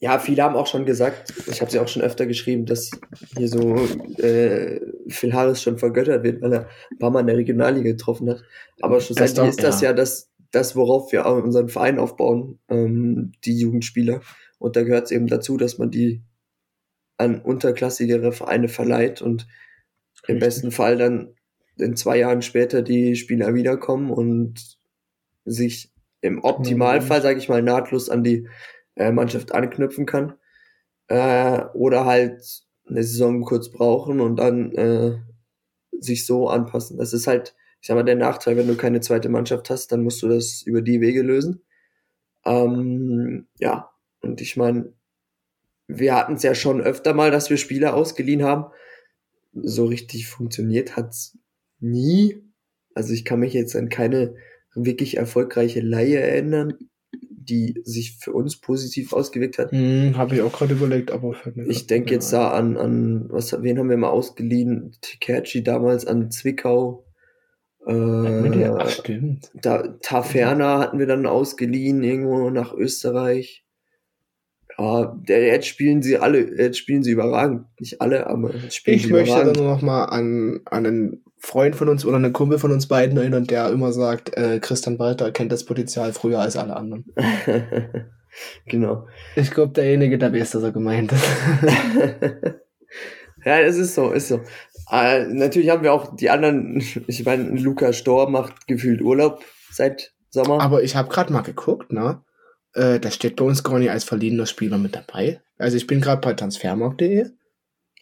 [0.00, 2.90] ja, viele haben auch schon gesagt, ich habe sie auch schon öfter geschrieben, dass
[3.36, 3.76] hier so
[4.18, 8.30] äh, Phil Harris schon vergöttert wird, weil er ein paar Mal in der Regionalliga getroffen
[8.30, 8.42] hat.
[8.80, 9.90] Aber schlussendlich ist das ja.
[9.90, 14.20] ja das, das, worauf wir auch unseren Verein aufbauen, ähm, die Jugendspieler.
[14.58, 16.22] Und da gehört es eben dazu, dass man die
[17.16, 19.46] an unterklassigere Vereine verleiht und
[20.26, 20.40] im Richtig.
[20.40, 21.34] besten Fall dann
[21.76, 24.78] in zwei Jahren später die Spieler wiederkommen und
[25.44, 28.48] sich im Optimalfall, sage ich mal, nahtlos an die
[28.96, 30.34] äh, Mannschaft anknüpfen kann.
[31.06, 32.42] Äh, oder halt
[32.88, 35.18] eine Saison kurz brauchen und dann äh,
[36.00, 36.98] sich so anpassen.
[36.98, 40.02] Das ist halt, ich sag mal, der Nachteil, wenn du keine zweite Mannschaft hast, dann
[40.02, 41.62] musst du das über die Wege lösen.
[42.44, 44.92] Ähm, ja, und ich meine,
[45.86, 48.66] wir hatten es ja schon öfter mal, dass wir Spieler ausgeliehen haben.
[49.54, 51.38] So richtig funktioniert hat's
[51.80, 52.42] nie.
[52.94, 54.34] Also ich kann mich jetzt an keine
[54.74, 56.74] wirklich erfolgreiche Leihe erinnern,
[57.12, 59.72] die sich für uns positiv ausgewirkt hat.
[59.72, 61.34] Hm, Habe ich auch gerade überlegt, aber
[61.66, 64.96] Ich denke jetzt da an, an, was, wen haben wir mal ausgeliehen?
[65.00, 67.07] Tikachi damals an Zwickau.
[67.86, 69.50] Der- Ach, Äh, stimmt.
[69.54, 73.64] da, Taferna hatten wir dann ausgeliehen, irgendwo nach Österreich.
[74.78, 77.64] Ja, der, jetzt spielen sie alle, jetzt spielen sie überragend.
[77.80, 79.60] Nicht alle, aber jetzt spielen Ich sie möchte dann überragend.
[79.60, 83.16] nur noch mal an, an einen Freund von uns oder einen Kumpel von uns beiden
[83.16, 87.06] erinnern, der immer sagt, äh, Christian Walter erkennt das Potenzial früher als alle anderen.
[88.66, 89.06] genau.
[89.36, 91.24] Ich glaube, derjenige, der weiß, dass er gemeint ist.
[93.44, 94.40] ja, es ist so, ist so.
[94.90, 100.12] Äh, natürlich haben wir auch die anderen, ich meine, Luca Storr macht gefühlt Urlaub seit
[100.30, 100.60] Sommer.
[100.60, 102.22] Aber ich habe gerade mal geguckt, ne?
[102.74, 105.40] Äh, da steht bei uns gar nicht als verliehener Spieler mit dabei.
[105.56, 107.26] Also ich bin gerade bei transfermarkt.de.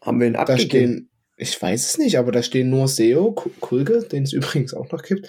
[0.03, 0.67] haben wir ihn Da abgegeben.
[0.69, 4.75] stehen, ich weiß es nicht, aber da stehen nur Seo, Ku- Kulge, den es übrigens
[4.75, 5.29] auch noch gibt,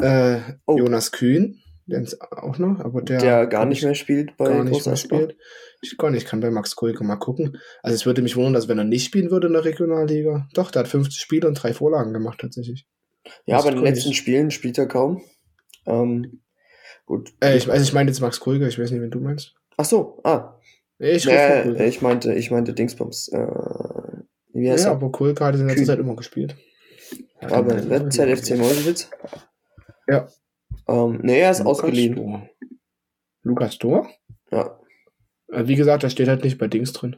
[0.00, 0.76] äh, Oh.
[0.78, 4.86] Jonas Kühn, es auch noch, aber der, der gar nicht mehr spielt bei gar nicht
[4.86, 5.36] mehr spielt.
[5.82, 7.58] Ich gar nicht, ich kann bei Max Kulge mal gucken.
[7.82, 10.46] Also es würde mich wundern, dass wenn er nicht spielen würde in der Regionalliga.
[10.54, 12.86] Doch, der hat 50 Spiele und drei Vorlagen gemacht tatsächlich.
[13.46, 14.14] Ja, Das aber in den letzten.
[14.14, 15.22] Spielen spielt er kaum.
[15.86, 16.40] Ähm,
[17.04, 17.32] gut.
[17.42, 19.54] Äh, ich, also ich meine jetzt Max Kulge, ich weiß nicht, wen du meinst.
[19.76, 20.58] Ach so, ah.
[20.98, 23.28] Ich Äh, ich meinte, ich meinte Dingsbums.
[23.28, 23.38] Äh,
[24.54, 24.92] wie ja, heißt er?
[24.92, 25.84] aber Kulge hat in letzter.
[25.86, 26.54] Zeit immer gespielt.
[27.40, 29.10] Ja, Aber den- letzte Zeit FC Meuselwitz.
[30.08, 30.28] Ja.
[30.88, 32.16] Ähm, nee, er ist Lukas ausgeliehen.
[32.16, 32.48] Dor.
[33.42, 34.08] Lukas Dor?
[34.50, 34.78] Ja.
[35.48, 37.16] Äh, Wie gesagt, da steht halt nicht bei Dings drin.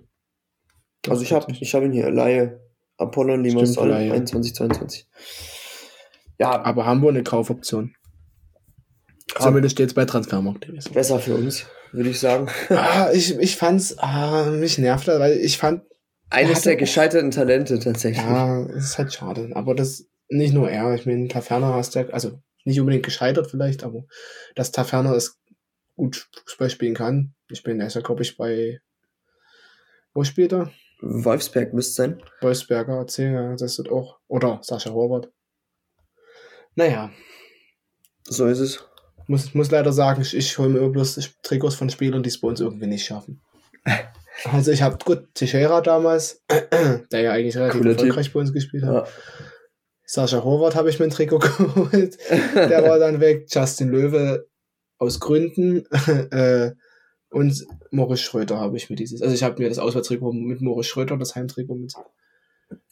[1.09, 2.61] Also ich habe ich hab ihn hier, Laie.
[2.97, 4.13] Apollon Limassol, Laie.
[4.13, 5.07] 21, 22.
[6.39, 7.95] Ja, Aber haben wir eine Kaufoption.
[9.35, 9.41] Ah.
[9.41, 10.67] Zumindest steht es bei Transfermarkt.
[10.93, 12.49] besser für uns, würde ich sagen.
[12.71, 15.83] ah, ich, ich fand's, ah, mich nervt das, weil ich fand,
[16.31, 18.25] Eines der er gescheiterten Talente tatsächlich.
[18.25, 19.51] ja, ist halt schade.
[19.55, 23.85] Aber das, nicht nur er, ich meine, Taferner hast ja, also nicht unbedingt gescheitert vielleicht,
[23.85, 24.05] aber
[24.55, 25.39] dass Taferner es
[25.97, 27.35] gut Fußball spielen kann.
[27.51, 28.81] Ich bin, er ist ja, glaube ich, bei,
[30.13, 30.73] wo spielt er?
[31.01, 32.23] Wolfsberg müsste sein.
[32.41, 35.31] Wolfsberger AC, ja, das ist auch, oder Sascha Horvath.
[36.77, 37.13] Naja,
[38.25, 38.85] So ist es.
[39.29, 42.41] muss, muss leider sagen, ich, ich hole mir immer bloß Trikots von Spielern, die es
[42.41, 43.41] bei uns irgendwie nicht schaffen.
[44.51, 46.43] Also ich habe gut Teixeira damals,
[47.13, 48.01] der ja eigentlich relativ Cooler Typ.
[48.01, 49.07] erfolgreich bei uns gespielt hat.
[49.07, 49.13] Ja.
[50.07, 52.19] Sascha Horvath habe ich mir ein Trikot geholt.
[52.55, 53.47] Der war dann weg.
[53.49, 54.47] Justin Löwe
[54.99, 55.87] aus Gründen.
[56.31, 56.73] äh,
[57.31, 59.21] und Moritz Schröter habe ich mir dieses.
[59.23, 61.95] Also ich habe mir das Auswärtstrikot mit Moritz Schröter, das Heimtrikot mit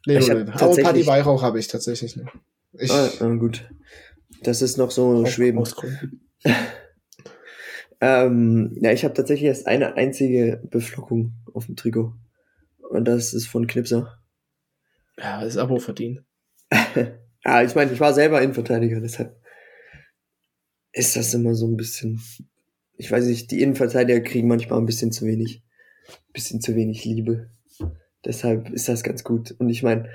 [0.05, 0.53] Leo Ich Löwe.
[0.55, 2.33] Aber Paddy Weihrauch habe ich tatsächlich noch.
[2.73, 3.69] Ich, ah, gut.
[4.43, 5.59] Das ist noch so auch schweben.
[5.59, 6.29] aus Gründen.
[8.05, 12.13] Ähm, ja, ich habe tatsächlich erst eine einzige Beflockung auf dem Trikot.
[12.91, 14.19] Und das ist von Knipser.
[15.17, 16.25] Ja, ist aber verdient.
[17.45, 19.37] Ja, ich meine, ich war selber Innenverteidiger, deshalb
[20.93, 22.21] ist das immer so ein bisschen.
[22.97, 25.63] Ich weiß nicht, die Innenverteidiger kriegen manchmal ein bisschen zu wenig,
[26.09, 27.51] ein bisschen zu wenig Liebe.
[28.25, 29.55] Deshalb ist das ganz gut.
[29.59, 30.09] Und ich meine,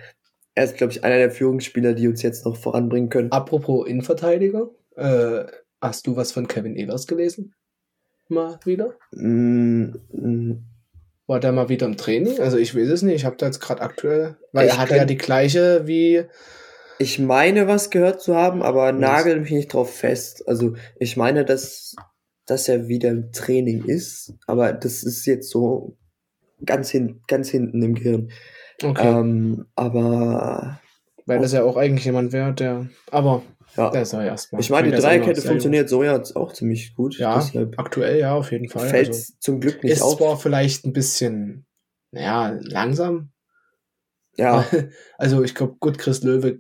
[0.56, 3.32] er ist, glaube ich, einer der Führungsspieler, die uns jetzt noch voranbringen können.
[3.32, 5.46] Apropos Innenverteidiger, äh,
[5.82, 7.54] hast du was von Kevin Ehlers gelesen?
[8.30, 8.96] Mal wieder?
[9.12, 10.64] Mm, mm,
[11.28, 12.40] War der mal wieder im Training?
[12.40, 13.16] Also ich weiß es nicht.
[13.16, 16.24] Ich habe da jetzt gerade aktuell, weil Ich er hatte ja die gleiche wie
[17.00, 20.48] Ich meine, was gehört zu haben, aber nagel mich nicht drauf fest.
[20.48, 21.96] Also ich meine, dass,
[22.46, 25.98] dass er wieder im Training ist, aber das ist jetzt so
[26.66, 28.32] ganz, hin, ganz hinten im Gehirn.
[28.82, 30.80] Okay, Ähm, aber
[31.26, 32.88] weil das ja auch eigentlich jemand wäre, der.
[33.12, 33.44] Aber
[33.78, 34.62] ja, der soll erstmal.
[34.62, 37.18] ich meine, die ist Dreierkette funktioniert so jetzt auch ziemlich gut.
[37.18, 38.90] Ja, Deshalb aktuell ja, auf jeden Fall.
[38.90, 40.18] fällt Also, zum Glück nicht ist auf.
[40.18, 41.66] zwar vielleicht ein bisschen,
[42.12, 43.32] naja, langsam.
[44.36, 44.66] Ja,
[45.18, 46.60] Also ich glaube, gut, Chris Löwe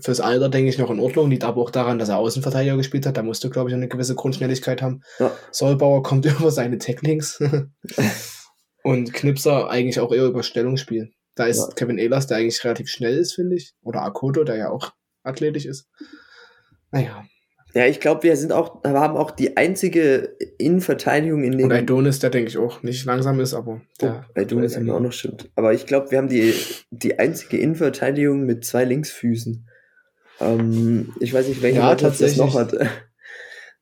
[0.00, 1.30] fürs Alter denke ich noch in Ordnung.
[1.30, 3.16] Liegt aber auch daran, dass er Außenverteidiger gespielt hat.
[3.16, 5.02] Da musst du, glaube ich, eine gewisse Grundschnelligkeit haben.
[5.18, 5.30] Ja.
[5.50, 7.38] Solbauer kommt über seine Tacklings.
[8.84, 11.12] Und Knipser eigentlich auch eher über Stellungsspiel.
[11.34, 11.74] Da ist Ja.
[11.74, 13.74] Kevin Ehlers, der eigentlich relativ schnell ist, finde ich.
[13.82, 14.92] Oder Akoto, der ja auch
[15.22, 15.86] athletisch ist.
[16.92, 17.24] Naja.
[17.74, 21.64] ja, ich glaube, wir sind auch, wir haben auch die einzige Innenverteidigung in dem.
[21.66, 24.26] Und Aidonis, der denke ich auch nicht langsam ist, aber der.
[24.34, 25.50] Bei Dunes haben wir auch noch stimmt.
[25.56, 26.54] Aber ich glaube, wir haben die,
[26.90, 29.68] die einzige Innenverteidigung mit zwei Linksfüßen.
[30.40, 32.74] Ähm, ich weiß nicht, welche Ja, Mannschaft das noch hat.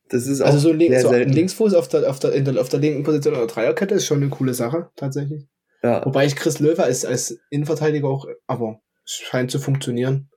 [0.08, 1.28] Das ist auch Also so, link, sehr so ein.
[1.28, 4.20] Linksfuß auf der, auf, der, in der, auf der linken Position oder Dreierkette ist schon
[4.20, 5.46] eine coole Sache, tatsächlich.
[5.82, 10.28] Ja, Wobei ich Chris Löwe als, als Innenverteidiger auch, aber es scheint zu funktionieren.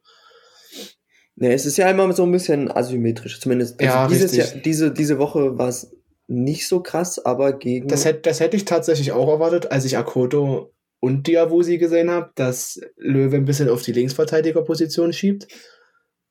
[1.35, 3.39] Nee, es ist ja immer so ein bisschen asymmetrisch.
[3.39, 4.53] Zumindest also Ja, dieses richtig.
[4.53, 5.95] Jahr, diese, diese Woche war es
[6.27, 7.87] nicht so krass, aber gegen.
[7.87, 12.31] Das hätte, das hätte ich tatsächlich auch erwartet, als ich Akoto und Diawusi gesehen habe,
[12.35, 15.47] dass Löwe ein bisschen auf die Linksverteidigerposition schiebt.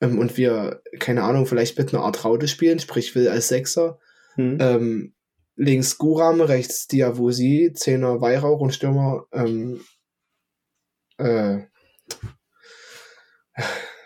[0.01, 3.99] Ähm, und wir, keine Ahnung, vielleicht mit einer Art Raute spielen, sprich will als Sechser.
[4.35, 4.57] hm.
[4.59, 5.13] Ähm,
[5.55, 9.81] links Guram, rechts Diawusi, Zehner Weihrauch und Stürmer ähm,
[11.17, 11.59] äh,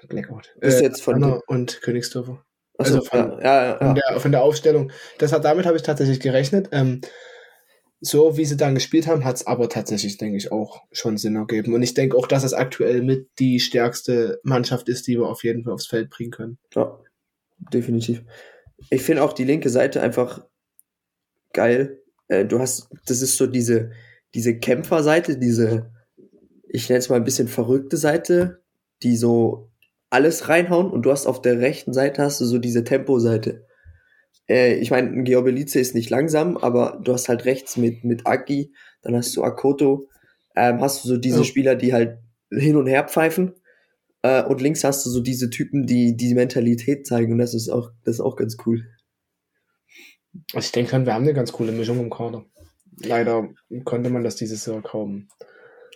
[0.08, 0.56] Blackout.
[0.62, 2.44] Ist Äh, jetzt von Werner und Königsdörfer.
[2.78, 4.92] Achso, also von- ja, ja, Von, der, von der Aufstellung.
[5.18, 6.70] Das hat, damit habe ich tatsächlich gerechnet.
[6.72, 7.02] Ähm,
[8.00, 11.36] so wie sie dann gespielt haben, hat es aber tatsächlich, denke ich, auch schon Sinn
[11.36, 11.74] ergeben.
[11.74, 15.44] Und ich denke auch, dass es aktuell mit die stärkste Mannschaft ist, die wir auf
[15.44, 16.58] jeden Fall aufs Feld bringen können.
[16.76, 17.00] Ja,
[17.74, 18.22] definitiv.
[18.92, 20.46] Ich finde auch die linke Seite einfach
[21.54, 22.00] geil.
[22.28, 23.92] Äh, du hast, das ist so diese,
[24.36, 25.90] diese Kämpferseite, diese,
[26.70, 28.62] ich nenne es mal ein bisschen verrückte Seite,
[29.02, 29.72] die so
[30.10, 33.66] alles reinhauen und du hast auf der rechten Seite hast du so diese Tempo-Seite.
[34.48, 38.26] Äh, ich meine, ein Geobelize ist nicht langsam, aber du hast halt rechts mit, mit
[38.26, 40.10] Aki, dann hast du Akoto,
[40.56, 41.44] ähm, hast du so diese Ja.
[41.44, 42.20] Spieler, die halt
[42.52, 43.54] hin und her pfeifen.
[44.22, 47.70] Äh, und links hast du so diese Typen, die die Mentalität zeigen und das ist
[47.70, 48.86] auch, das ist auch ganz cool.
[50.54, 52.46] Also ich denke, wir haben eine ganz coole Mischung im Kader.
[53.00, 53.50] Leider
[53.84, 55.28] konnte man das dieses Jahr kaum.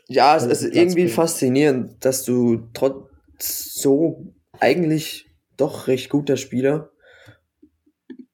[0.08, 1.10] Ja, es, ist irgendwie bringen.
[1.10, 3.11] faszinierend, dass du trotz
[3.44, 6.92] so eigentlich doch recht guter Spieler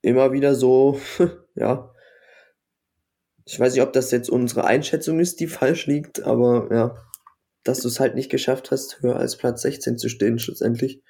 [0.02, 1.00] immer wieder so,
[1.56, 1.92] ja.
[3.46, 6.96] Ich weiß nicht, ob das jetzt unsere Einschätzung ist, die falsch liegt, aber ja,
[7.64, 11.02] dass du es halt nicht geschafft hast, höher als Platz 16 zu stehen, schlussendlich.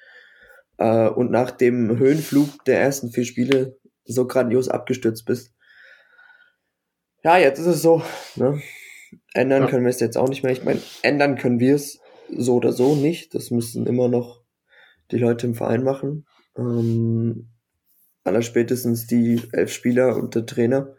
[0.78, 5.52] Äh, und nach dem Höhenflug der ersten vier Spiele so grandios abgestürzt bist.
[7.24, 8.02] Ja, jetzt ist es so.
[8.36, 8.62] Ne?
[9.34, 9.68] Ändern Ja.
[9.68, 10.52] können wir es jetzt auch nicht mehr.
[10.52, 11.98] Ich meine, ändern können wir es
[12.36, 13.34] so oder so nicht.
[13.34, 14.42] Das müssen immer noch
[15.10, 16.26] die Leute im Verein machen.
[16.56, 17.50] Ähm,
[18.24, 20.94] allerspätestens die elf Spieler und der Trainer.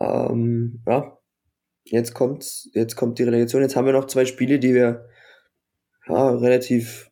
[0.00, 1.18] Ähm, ja,
[1.84, 3.62] jetzt kommt's, jetzt kommt die Relegation.
[3.62, 5.08] Jetzt haben wir noch zwei Spiele, die wir
[6.08, 7.10] ja, relativ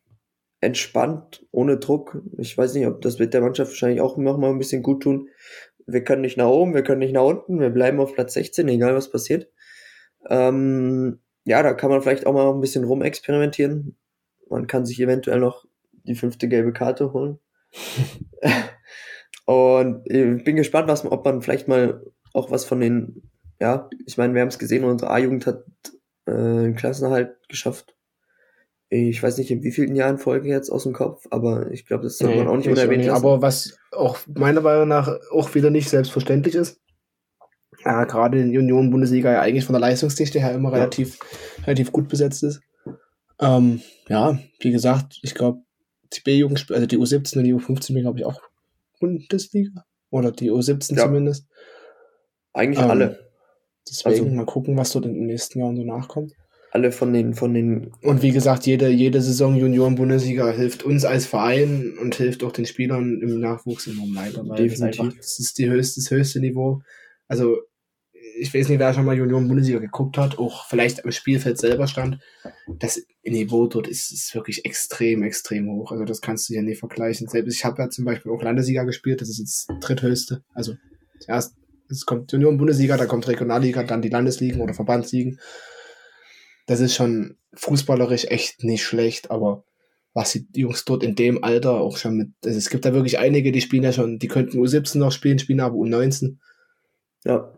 [0.60, 2.20] entspannt, ohne Druck.
[2.38, 5.02] Ich weiß nicht, ob das wird der Mannschaft wahrscheinlich auch noch mal ein bisschen gut
[5.02, 5.28] tun.
[5.86, 8.68] Wir können nicht nach oben, wir können nicht nach unten, wir bleiben auf Platz 16,
[8.68, 9.50] egal was passiert.
[10.28, 13.96] Ähm, ja, da kann man vielleicht auch mal ein bisschen rumexperimentieren.
[14.50, 15.64] Man kann sich eventuell noch
[16.04, 17.38] die fünfte gelbe Karte holen.
[19.46, 23.30] Und ich bin gespannt, was, ob man vielleicht mal auch was von den,
[23.60, 25.64] ja, ich meine, wir haben es gesehen, unsere A-Jugend hat
[26.26, 27.96] äh, einen Klassenerhalt geschafft.
[28.90, 32.18] Ich weiß nicht, in wievielten Jahren Folge jetzt aus dem Kopf, aber ich glaube, das
[32.18, 33.24] soll man auch nicht ich unerwähnt lassen.
[33.24, 36.80] Aber was auch meiner Meinung nach auch wieder nicht selbstverständlich ist,
[37.84, 40.76] ja, gerade in Union-Bundesliga ja eigentlich von der Leistungsdichte her immer Ja.
[40.78, 41.18] relativ,
[41.64, 42.60] relativ gut besetzt ist.
[43.40, 45.60] Ähm, ja, wie gesagt, ich glaube,
[46.12, 48.40] die B-Jugend, also die U17 und die U15 sind, glaube ich, auch
[49.00, 49.84] Bundesliga.
[50.10, 51.04] Oder die U17 Ja.
[51.04, 51.46] zumindest.
[52.52, 53.28] Eigentlich ähm, alle.
[53.88, 56.32] Deswegen Also- mal gucken, was dort in den nächsten Jahren so nachkommt.
[56.70, 57.92] alle von den, von den.
[58.02, 62.66] Und wie gesagt, jede, jede Saison Junioren-Bundesliga hilft uns als Verein und hilft auch den
[62.66, 65.00] Spielern im Nachwuchs enorm weiter, weil das, Definitiv.
[65.00, 66.82] einfach, das ist die höchste, das höchste Niveau.
[67.26, 67.56] Also,
[68.38, 72.18] ich weiß nicht, wer schon mal Junioren-Bundesliga geguckt hat, auch vielleicht am Spielfeld selber stand.
[72.78, 75.92] Das Niveau dort ist, ist wirklich extrem, extrem hoch.
[75.92, 77.28] Also, das kannst du ja nicht vergleichen.
[77.28, 80.42] Selbst ich habe ja zum Beispiel auch Landesliga gespielt, das ist jetzt dritthöchste.
[80.54, 80.74] Also,
[81.20, 81.54] zuerst
[81.90, 85.40] es kommt Junioren-Bundesliga, dann kommt Regionalliga, dann die Landesligen oder Verbandsligen.
[86.66, 89.64] Das ist schon fußballerisch echt nicht schlecht, aber
[90.12, 93.18] was die Jungs dort in dem Alter auch schon mit, also es gibt da wirklich
[93.18, 96.36] einige, die spielen ja schon, die könnten U17 noch spielen, spielen aber U19.
[97.24, 97.57] Ja,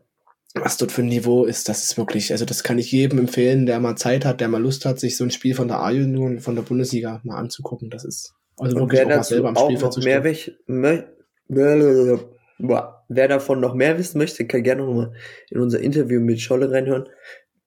[0.55, 3.67] Was dort für ein Niveau ist, das ist wirklich, also das kann ich jedem empfehlen,
[3.67, 6.41] der mal Zeit hat, der mal Lust hat, sich so ein Spiel von der A-Union,
[6.41, 7.89] von der Bundesliga mal anzugucken.
[7.89, 11.07] Das ist also und wirklich wer auch mal selber am Spielfeld zu mehr
[11.47, 12.19] mö,
[12.59, 15.13] boah, wer davon noch mehr wissen möchte, kann gerne noch mal
[15.51, 17.09] in unser Interview mit Scholle reinhören.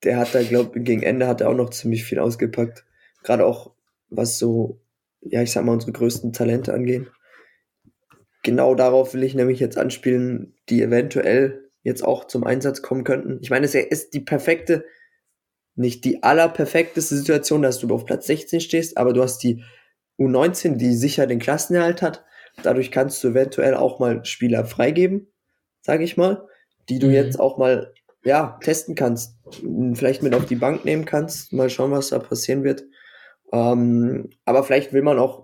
[0.04, 2.86] Der hat da, glaube gegen Ende hat er auch noch ziemlich viel ausgepackt.
[3.24, 3.74] Gerade auch,
[4.10, 4.82] was so,
[5.22, 7.08] ja, ich sag mal, unsere größten Talente angehen.
[8.44, 13.40] Genau darauf will ich nämlich jetzt anspielen, die eventuell jetzt auch zum Einsatz kommen könnten.
[13.42, 14.86] Ich meine, es ist die perfekte,
[15.76, 19.64] nicht die allerperfekteste Situation, dass du auf Platz 16 stehst, aber du hast die
[20.20, 22.24] U19, die sicher den Klassenerhalt hat.
[22.62, 25.28] Dadurch kannst du eventuell auch mal Spieler freigeben,
[25.82, 26.48] sage ich mal,
[26.90, 27.14] die du Mhm.
[27.14, 27.92] jetzt auch mal
[28.24, 29.36] ja testen kannst,
[29.96, 32.86] vielleicht mit auf die Bank nehmen kannst, mal schauen, was da passieren wird.
[33.52, 35.44] Ähm, aber vielleicht will man auch,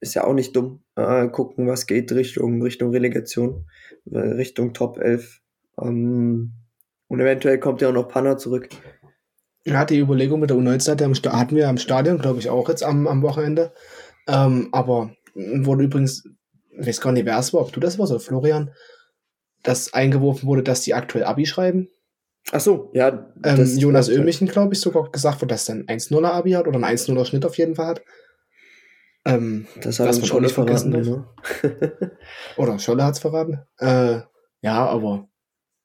[0.00, 3.66] ist ja auch nicht dumm, äh, gucken, was geht Richtung Richtung Relegation,
[4.10, 5.40] äh, Richtung Top 11.
[5.80, 6.52] Ähm,
[7.08, 8.68] und eventuell kommt ja auch noch Panna zurück.
[9.64, 12.38] Ja, die Überlegung mit der U19 hat ja am Sta- hatten wir am Stadion, glaube
[12.38, 13.72] ich, auch jetzt am, am Wochenende.
[14.26, 16.24] Ähm, aber wurde übrigens,
[16.78, 18.70] ich weiß gar nicht, wer es war, ob du das warst oder Florian,
[19.62, 21.88] dass eingeworfen wurde, dass die aktuell Abi schreiben.
[22.52, 23.30] Ach so, ja.
[23.44, 26.78] Ähm, Jonas Ömichen, glaube ich, sogar gesagt wurde, dass er ein 1-0er Abi hat oder
[26.78, 28.02] ein 1-0er Schnitt auf jeden Fall hat.
[29.26, 31.26] Ähm, Das hat nicht vergessen verraten.
[31.62, 32.12] Ne?
[32.56, 33.58] Oder Scholle hat's verraten.
[33.78, 34.20] Äh,
[34.62, 35.28] ja, aber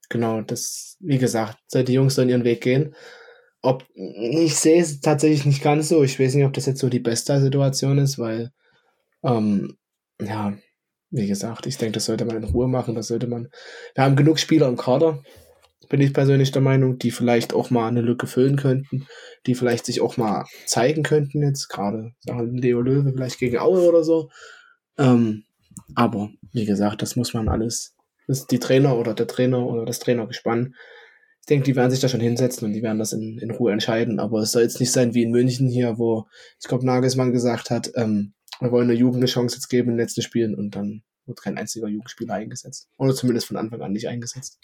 [0.10, 2.96] genau, das, wie gesagt, die Jungs sollen ihren Weg gehen.
[3.62, 6.04] Ob, ich sehe es tatsächlich nicht ganz so.
[6.04, 8.52] Ich weiß nicht, ob das jetzt so die beste Situation ist, weil,
[9.24, 9.78] ähm,
[10.22, 10.54] ja,
[11.12, 12.96] wie gesagt, ich denke, das sollte man in Ruhe machen.
[12.96, 13.50] Das sollte man.
[13.96, 15.24] Wir haben genug Spieler im Kader,
[15.90, 19.08] bin ich persönlich der Meinung, die vielleicht auch mal eine Lücke füllen könnten,
[19.46, 24.04] die vielleicht sich auch mal zeigen könnten jetzt, gerade Leo Löwe vielleicht gegen Aue oder
[24.04, 24.30] so.
[24.98, 25.44] Ähm,
[25.96, 27.93] aber wie gesagt, das muss man alles,
[28.28, 30.76] ist die Trainer oder der Trainer oder das Trainergespann.
[31.42, 33.74] Ich denke, die werden sich da schon hinsetzen und die werden das in, in Ruhe
[33.74, 34.20] entscheiden.
[34.20, 36.26] Aber es soll jetzt nicht sein wie in München hier, wo
[36.60, 39.96] ich glaube Nagelsmann gesagt hat, ähm, wir wollen der Jugend eine Chance jetzt geben in
[39.96, 42.88] den letzten Spielen und dann wird kein einziger Jugendspieler eingesetzt.
[42.98, 44.60] Oder zumindest von Anfang an nicht eingesetzt.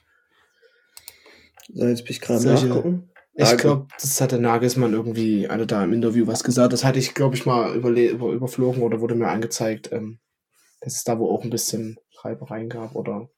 [1.72, 3.10] So, jetzt bin ich gerade nachgucken.
[3.34, 6.74] Ich glaube, das hatte Nagelsmann irgendwie, also da im Interview was gesagt.
[6.74, 10.20] Das hatte ich, glaube ich, mal über, überflogen oder wurde mir angezeigt, ähm,
[10.82, 13.30] dass es da wo auch ein bisschen Reibereien gab oder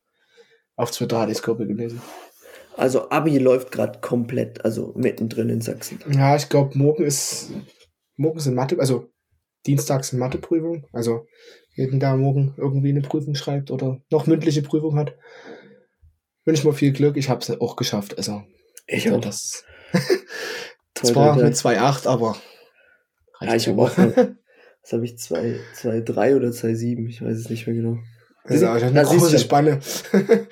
[0.81, 2.01] auf Twitter hatte ich es, glaube ich, gelesen.
[2.77, 5.99] Also Abi läuft gerade komplett, also mittendrin in Sachsen.
[6.11, 7.51] Ja, ich glaube, morgen ist,
[8.15, 9.09] morgen sind Mathe, also
[9.65, 10.87] Dienstags sind Matheprüfung.
[10.91, 11.27] Also
[11.75, 15.15] jeden, der morgen irgendwie eine Prüfung schreibt oder noch mündliche Prüfung hat,
[16.45, 17.17] wünsche mir viel Glück.
[17.17, 18.17] Ich habe es auch geschafft.
[18.17, 18.43] Also
[18.87, 19.21] Ich ja, auch.
[19.21, 19.63] das
[20.95, 21.73] zwar mit toll.
[21.73, 22.37] 2,8, aber
[23.41, 23.97] Ja, reicht ich habe auch.
[23.97, 25.13] Was habe ich?
[25.13, 27.07] 2,3 oder 2,7?
[27.07, 27.99] Ich weiß es nicht mehr genau.
[28.45, 29.39] Das ist Da eine große.
[29.39, 29.79] Spanne.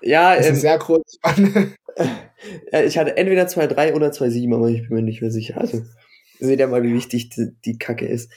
[0.00, 1.72] Ja, Das ist eine ähm, sehr große Spanne.
[2.86, 5.60] ich hatte entweder 2,3 oder 2,7, aber ich bin mir nicht mehr sicher.
[5.60, 5.82] Also,
[6.38, 8.30] seht ihr mal, wie wichtig die, die Kacke ist.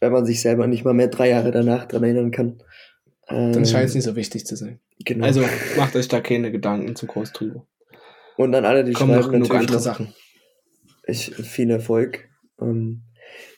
[0.00, 2.62] Wenn man sich selber nicht mal mehr drei Jahre danach dran erinnern kann.
[3.28, 4.78] Ähm, Dann scheint es nicht so wichtig zu sein.
[5.04, 5.24] Genau.
[5.24, 5.42] Also
[5.76, 7.66] macht euch da keine Gedanken zu groß drüber.
[8.36, 10.12] und dann alle, die Kommen noch genug andere Sachen.
[11.06, 12.28] Ich, viel Erfolg.
[12.60, 13.04] Ähm,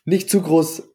[0.05, 0.90] nicht zu groß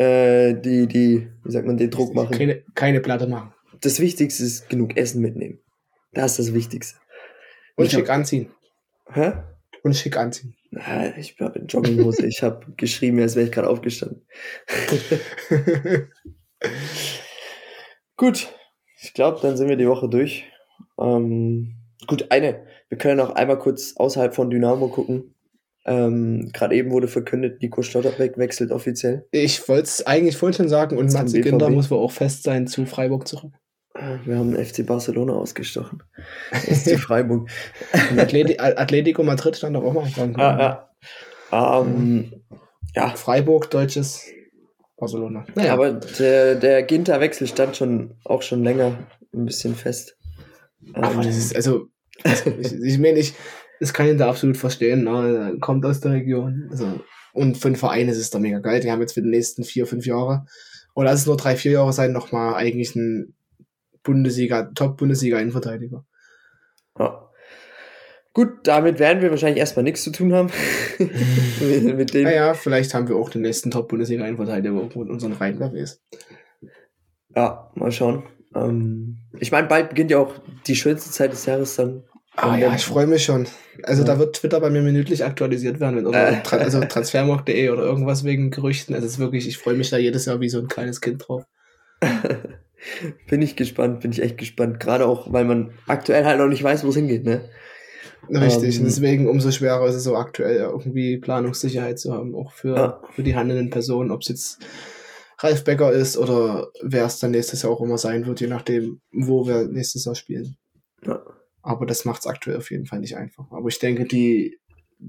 [0.00, 2.30] äh, die, die, wie sagt man, den Druck machen.
[2.34, 3.52] Keine, keine Platte machen.
[3.82, 5.60] Das Wichtigste ist genug Essen mitnehmen.
[6.12, 6.98] Das ist das Wichtigste.
[7.76, 8.50] Und Ich schick anziehen.
[9.12, 9.32] Hä?
[9.82, 10.56] Und schick anziehen.
[10.70, 12.26] Na, ich habe in Jogginghose.
[12.26, 14.26] ich habe geschrieben, als wäre ich gerade aufgestanden.
[18.16, 18.54] Gut,
[19.02, 20.44] ich glaube, dann sind wir die Woche durch.
[20.98, 21.76] Ähm,
[22.06, 22.66] gut, eine.
[22.88, 25.34] Wir können auch einmal kurz außerhalb von Dynamo gucken.
[25.86, 29.26] Ähm, Gerade eben wurde verkündet, Nico Stotterbeck wechselt offiziell.
[29.32, 31.44] ich wollte es eigentlich vorhin schon sagen und Matze BVB.
[31.44, 33.52] Ginder muss wohl auch fest sein zu Freiburg zurück.
[33.94, 36.02] Äh, Wir haben FC Barcelona ausgestochen.
[36.52, 37.48] SC Freiburg.
[38.10, 40.34] Und Atleti Atletico Madrid stand doch auch mal dran.
[40.38, 40.88] ja,
[41.52, 41.80] ja.
[41.80, 42.32] Ähm,
[42.94, 44.26] ja, Freiburg, deutsches
[44.96, 45.46] Barcelona.
[45.54, 48.98] Naja, aber der, der Ginter-Wechsel stand schon auch schon länger
[49.32, 50.16] ein bisschen fest.
[50.92, 51.88] aber Ähm, das ist, also,
[52.22, 53.34] also ich, ich meine, ich,
[53.80, 55.04] das kann ich da absolut verstehen.
[55.04, 55.52] Ne?
[55.54, 56.68] Er kommt aus der Region.
[56.70, 57.00] Also,
[57.32, 58.80] und für den Verein ist es da mega geil.
[58.80, 60.44] Die haben jetzt für die nächsten vier, fünf Jahre,
[60.94, 63.34] oder lass es nur drei, vier Jahre sein, nochmal eigentlich ein
[64.02, 66.04] Bundesliga, Top-Bundesliga-Innenverteidiger.
[66.98, 67.30] Ja.
[68.32, 70.50] Gut, damit werden wir wahrscheinlich erstmal nichts zu tun haben.
[71.60, 72.24] mit, mit denen.
[72.24, 76.02] Naja, vielleicht haben wir auch den nächsten Top-Bundesliga-Innenverteidiger, irgendwo in unseren Reihen ist.
[77.34, 78.24] Ja, mal schauen.
[78.54, 80.34] Ähm, ich meine, bald beginnt ja auch
[80.66, 82.04] die schönste Zeit des Jahres dann.
[82.42, 83.46] Ah ja, ich freue mich schon.
[83.82, 84.06] Also ja.
[84.06, 86.56] da wird Twitter bei mir minütlich aktualisiert werden, oder äh.
[86.56, 88.94] also transfermarkt.de oder irgendwas wegen Gerüchten.
[88.94, 91.44] Es ist wirklich, ich freue mich da jedes Jahr wie so ein kleines Kind drauf.
[93.28, 94.80] bin ich gespannt, bin ich echt gespannt.
[94.80, 97.48] Gerade auch, weil man aktuell halt noch nicht weiß, wo es hingeht, ne?
[98.28, 102.76] Richtig, ähm, deswegen umso schwerer ist es so aktuell irgendwie Planungssicherheit zu haben, auch für,
[102.76, 103.02] ja.
[103.10, 104.58] für die handelnden Personen, ob es jetzt
[105.38, 109.00] Ralf Becker ist oder wer es dann nächstes Jahr auch immer sein wird, je nachdem,
[109.10, 110.56] wo wir nächstes Jahr spielen.
[111.04, 111.22] Ja.
[111.62, 113.50] Aber das macht es aktuell auf jeden Fall nicht einfach.
[113.50, 114.58] Aber ich denke, die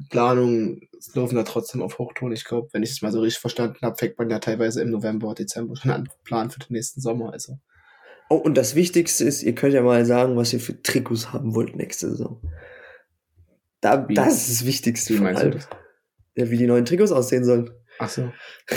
[0.10, 2.32] Planungen laufen da trotzdem auf Hochton.
[2.32, 4.89] Ich glaube, wenn ich es mal so richtig verstanden habe, fängt man ja teilweise im
[4.89, 7.34] November, Dezember schon an planen für den nächsten Sommer.
[7.34, 7.58] Also.
[8.30, 11.56] Oh, und das Wichtigste ist, ihr könnt ja mal sagen, was ihr für Trikots haben
[11.56, 12.41] wollt nächste Saison.
[13.82, 15.16] Da, das ist das Wichtigste.
[15.16, 15.68] Wie meinst du das?
[16.36, 17.70] Ja, wie die neuen Trikots aussehen sollen.
[17.99, 18.32] Ach so.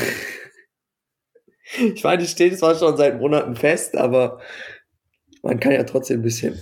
[1.78, 4.40] ich meine, die steht zwar schon seit Monaten fest, aber
[5.42, 6.60] man kann ja trotzdem ein bisschen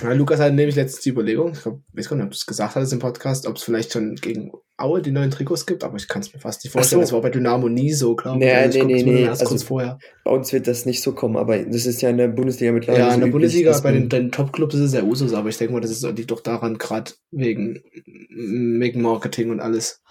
[0.00, 2.46] ja, Lukas hatte nämlich letztens die Überlegung, ich glaube, weiß gar nicht, ob du es
[2.46, 5.96] gesagt hattest im Podcast, ob es vielleicht schon gegen Aue die neuen Trikots gibt, aber
[5.96, 7.00] ich kann es mir fast nicht vorstellen.
[7.00, 7.02] So.
[7.02, 8.44] Das war bei Dynamo nie so, glaube ich.
[8.44, 9.28] Nee, also nee, nee, nee.
[9.28, 9.98] Also vorher.
[10.24, 13.04] Bei uns wird das nicht so kommen, aber das ist ja in der Bundesliga mittlerweile.
[13.04, 15.74] Ja, in der Bundesliga, bei den, den Top-Clubs ist es ja Usus, aber ich denke
[15.74, 17.82] mal, das ist, liegt doch daran, gerade wegen,
[18.30, 20.02] wegen Marketing und alles.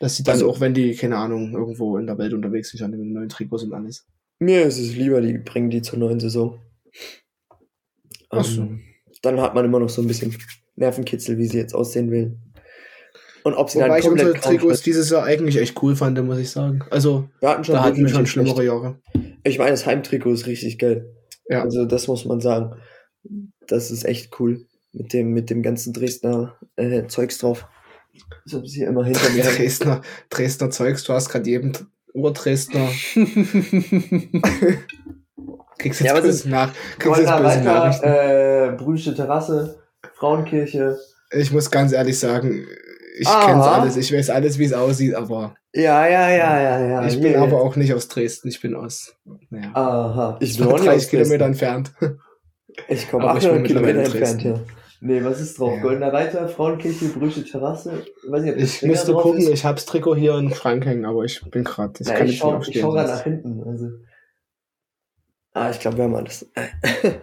[0.00, 2.82] Dass sie dann also, auch, wenn die, keine Ahnung, irgendwo in der Welt unterwegs sind,
[2.82, 4.06] an den neuen Trikots und alles.
[4.40, 6.58] Mir ist es lieber, die bringen die zur neuen Saison.
[8.30, 8.62] Ach so.
[8.62, 8.82] Ähm,
[9.22, 10.36] dann hat man immer noch so ein bisschen
[10.76, 12.36] Nervenkitzel, wie sie jetzt aussehen will.
[13.44, 16.38] Und ob sie Wobei dann ich unsere Trikots dieses Jahr eigentlich echt cool fand, muss
[16.38, 16.80] ich sagen.
[16.90, 19.00] Also, wir hatten schon da hatten wir schon schlimmere Jahre.
[19.44, 21.14] Ich meine, das Heimtrikot ist richtig geil.
[21.48, 21.62] Ja.
[21.62, 22.76] Also, das muss man sagen.
[23.66, 24.66] Das ist echt cool.
[24.92, 27.66] Mit dem, mit dem ganzen Dresdner äh, Zeugs drauf.
[28.44, 29.44] So sie immer hinter mir.
[29.44, 31.72] Dresdner, Dresdner Zeugs, du hast gerade jedem
[32.14, 32.90] Ur-Dresdner
[35.78, 38.06] Kriegst jetzt ja, böse, nach, kriegst jetzt böse Nachrichten.
[38.06, 39.78] Äh, Brüsche Terrasse,
[40.14, 40.98] Frauenkirche.
[41.30, 42.66] Ich muss ganz ehrlich sagen,
[43.18, 45.54] ich kenne alles, ich weiß alles, wie es aussieht, aber.
[45.72, 47.06] Ja, ja, ja, ja, ja.
[47.06, 49.14] Ich bin aber auch nicht aus Dresden, ich bin aus.
[49.50, 49.70] Naja.
[49.74, 50.36] Aha.
[50.40, 51.92] Ich bin auch 30 Kilometer entfernt.
[52.86, 54.60] Ich komme 800 Kilometer entfernt, ja.
[55.00, 55.74] Nee, was ist drauf?
[55.76, 55.82] Ja.
[55.82, 58.02] Goldener Reiter, Frauenkirche, Brüche Terrasse.
[58.04, 59.48] Ich, weiß nicht, ob ich müsste gucken, ist.
[59.48, 61.94] ich hab's Trikot hier in Schrank hängen, aber ich bin gerade.
[62.00, 63.62] Ich, kann ich schau, ich schau gerade nach hinten.
[63.64, 63.86] Also.
[65.58, 66.48] Ah, ich glaube, wir haben alles.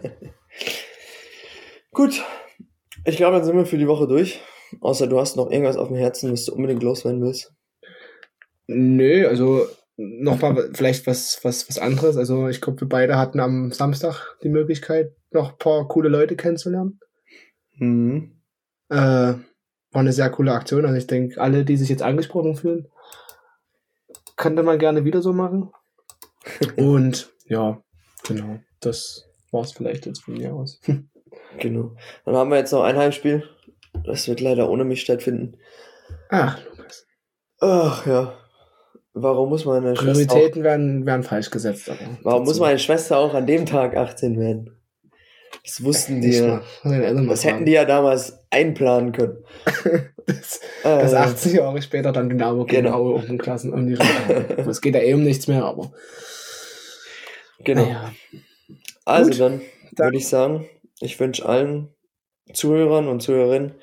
[1.94, 2.22] Gut.
[3.06, 4.42] Ich glaube, dann sind wir für die Woche durch.
[4.82, 7.54] Außer du hast noch irgendwas auf dem Herzen, was du unbedingt loswerden willst.
[8.68, 12.18] Nö, also nochmal vielleicht was, was, was anderes.
[12.18, 16.36] Also ich glaube, wir beide hatten am Samstag die Möglichkeit, noch ein paar coole Leute
[16.36, 17.00] kennenzulernen.
[17.78, 18.42] Mhm.
[18.90, 19.40] Äh, war
[19.94, 20.84] eine sehr coole Aktion.
[20.84, 22.90] Also ich denke, alle, die sich jetzt angesprochen fühlen,
[24.36, 25.72] könnte man gerne wieder so machen.
[26.76, 27.82] Und ja,
[28.28, 30.82] Genau, das war es vielleicht jetzt von mir aus.
[31.60, 31.96] genau.
[32.26, 33.44] Dann haben wir jetzt noch ein Heimspiel.
[34.04, 35.58] Das wird leider ohne mich stattfinden.
[36.30, 37.06] Ach, Lukas.
[37.60, 38.38] Ach ja.
[39.14, 41.90] Warum muss meine Prioritäten werden, werden falsch gesetzt.
[42.24, 44.76] warum muss meine Schwester auch an dem Tag 18 werden?
[45.64, 46.62] Das wussten die ja.
[46.84, 49.38] Das hätten die ja damals einplanen können.
[50.26, 52.98] das, das äh, 80 Jahre später dann Dynamo gegen genau.
[52.98, 53.98] Aue um den Klassen um die
[54.58, 55.94] Es geht ja eh um nichts mehr, aber
[57.60, 57.84] Genau.
[57.84, 58.14] Naja.
[59.06, 59.62] Also Gut, dann,
[59.94, 60.68] dann würde ich sagen,
[61.00, 61.94] ich wünsche allen
[62.54, 63.76] Zuhörern und Zuhörerinnen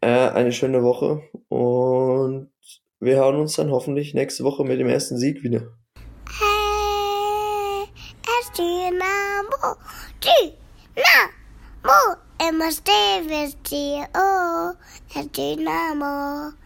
[0.00, 2.50] äh, eine schöne Woche und
[3.00, 5.62] wir hören uns dann hoffentlich nächste Woche mit dem ersten Sieg wieder.
[6.38, 7.88] Hey,
[8.40, 9.76] es Dynamo,
[10.22, 12.14] Dynamo,
[14.14, 14.72] oh,
[15.14, 16.63] es Dynamo.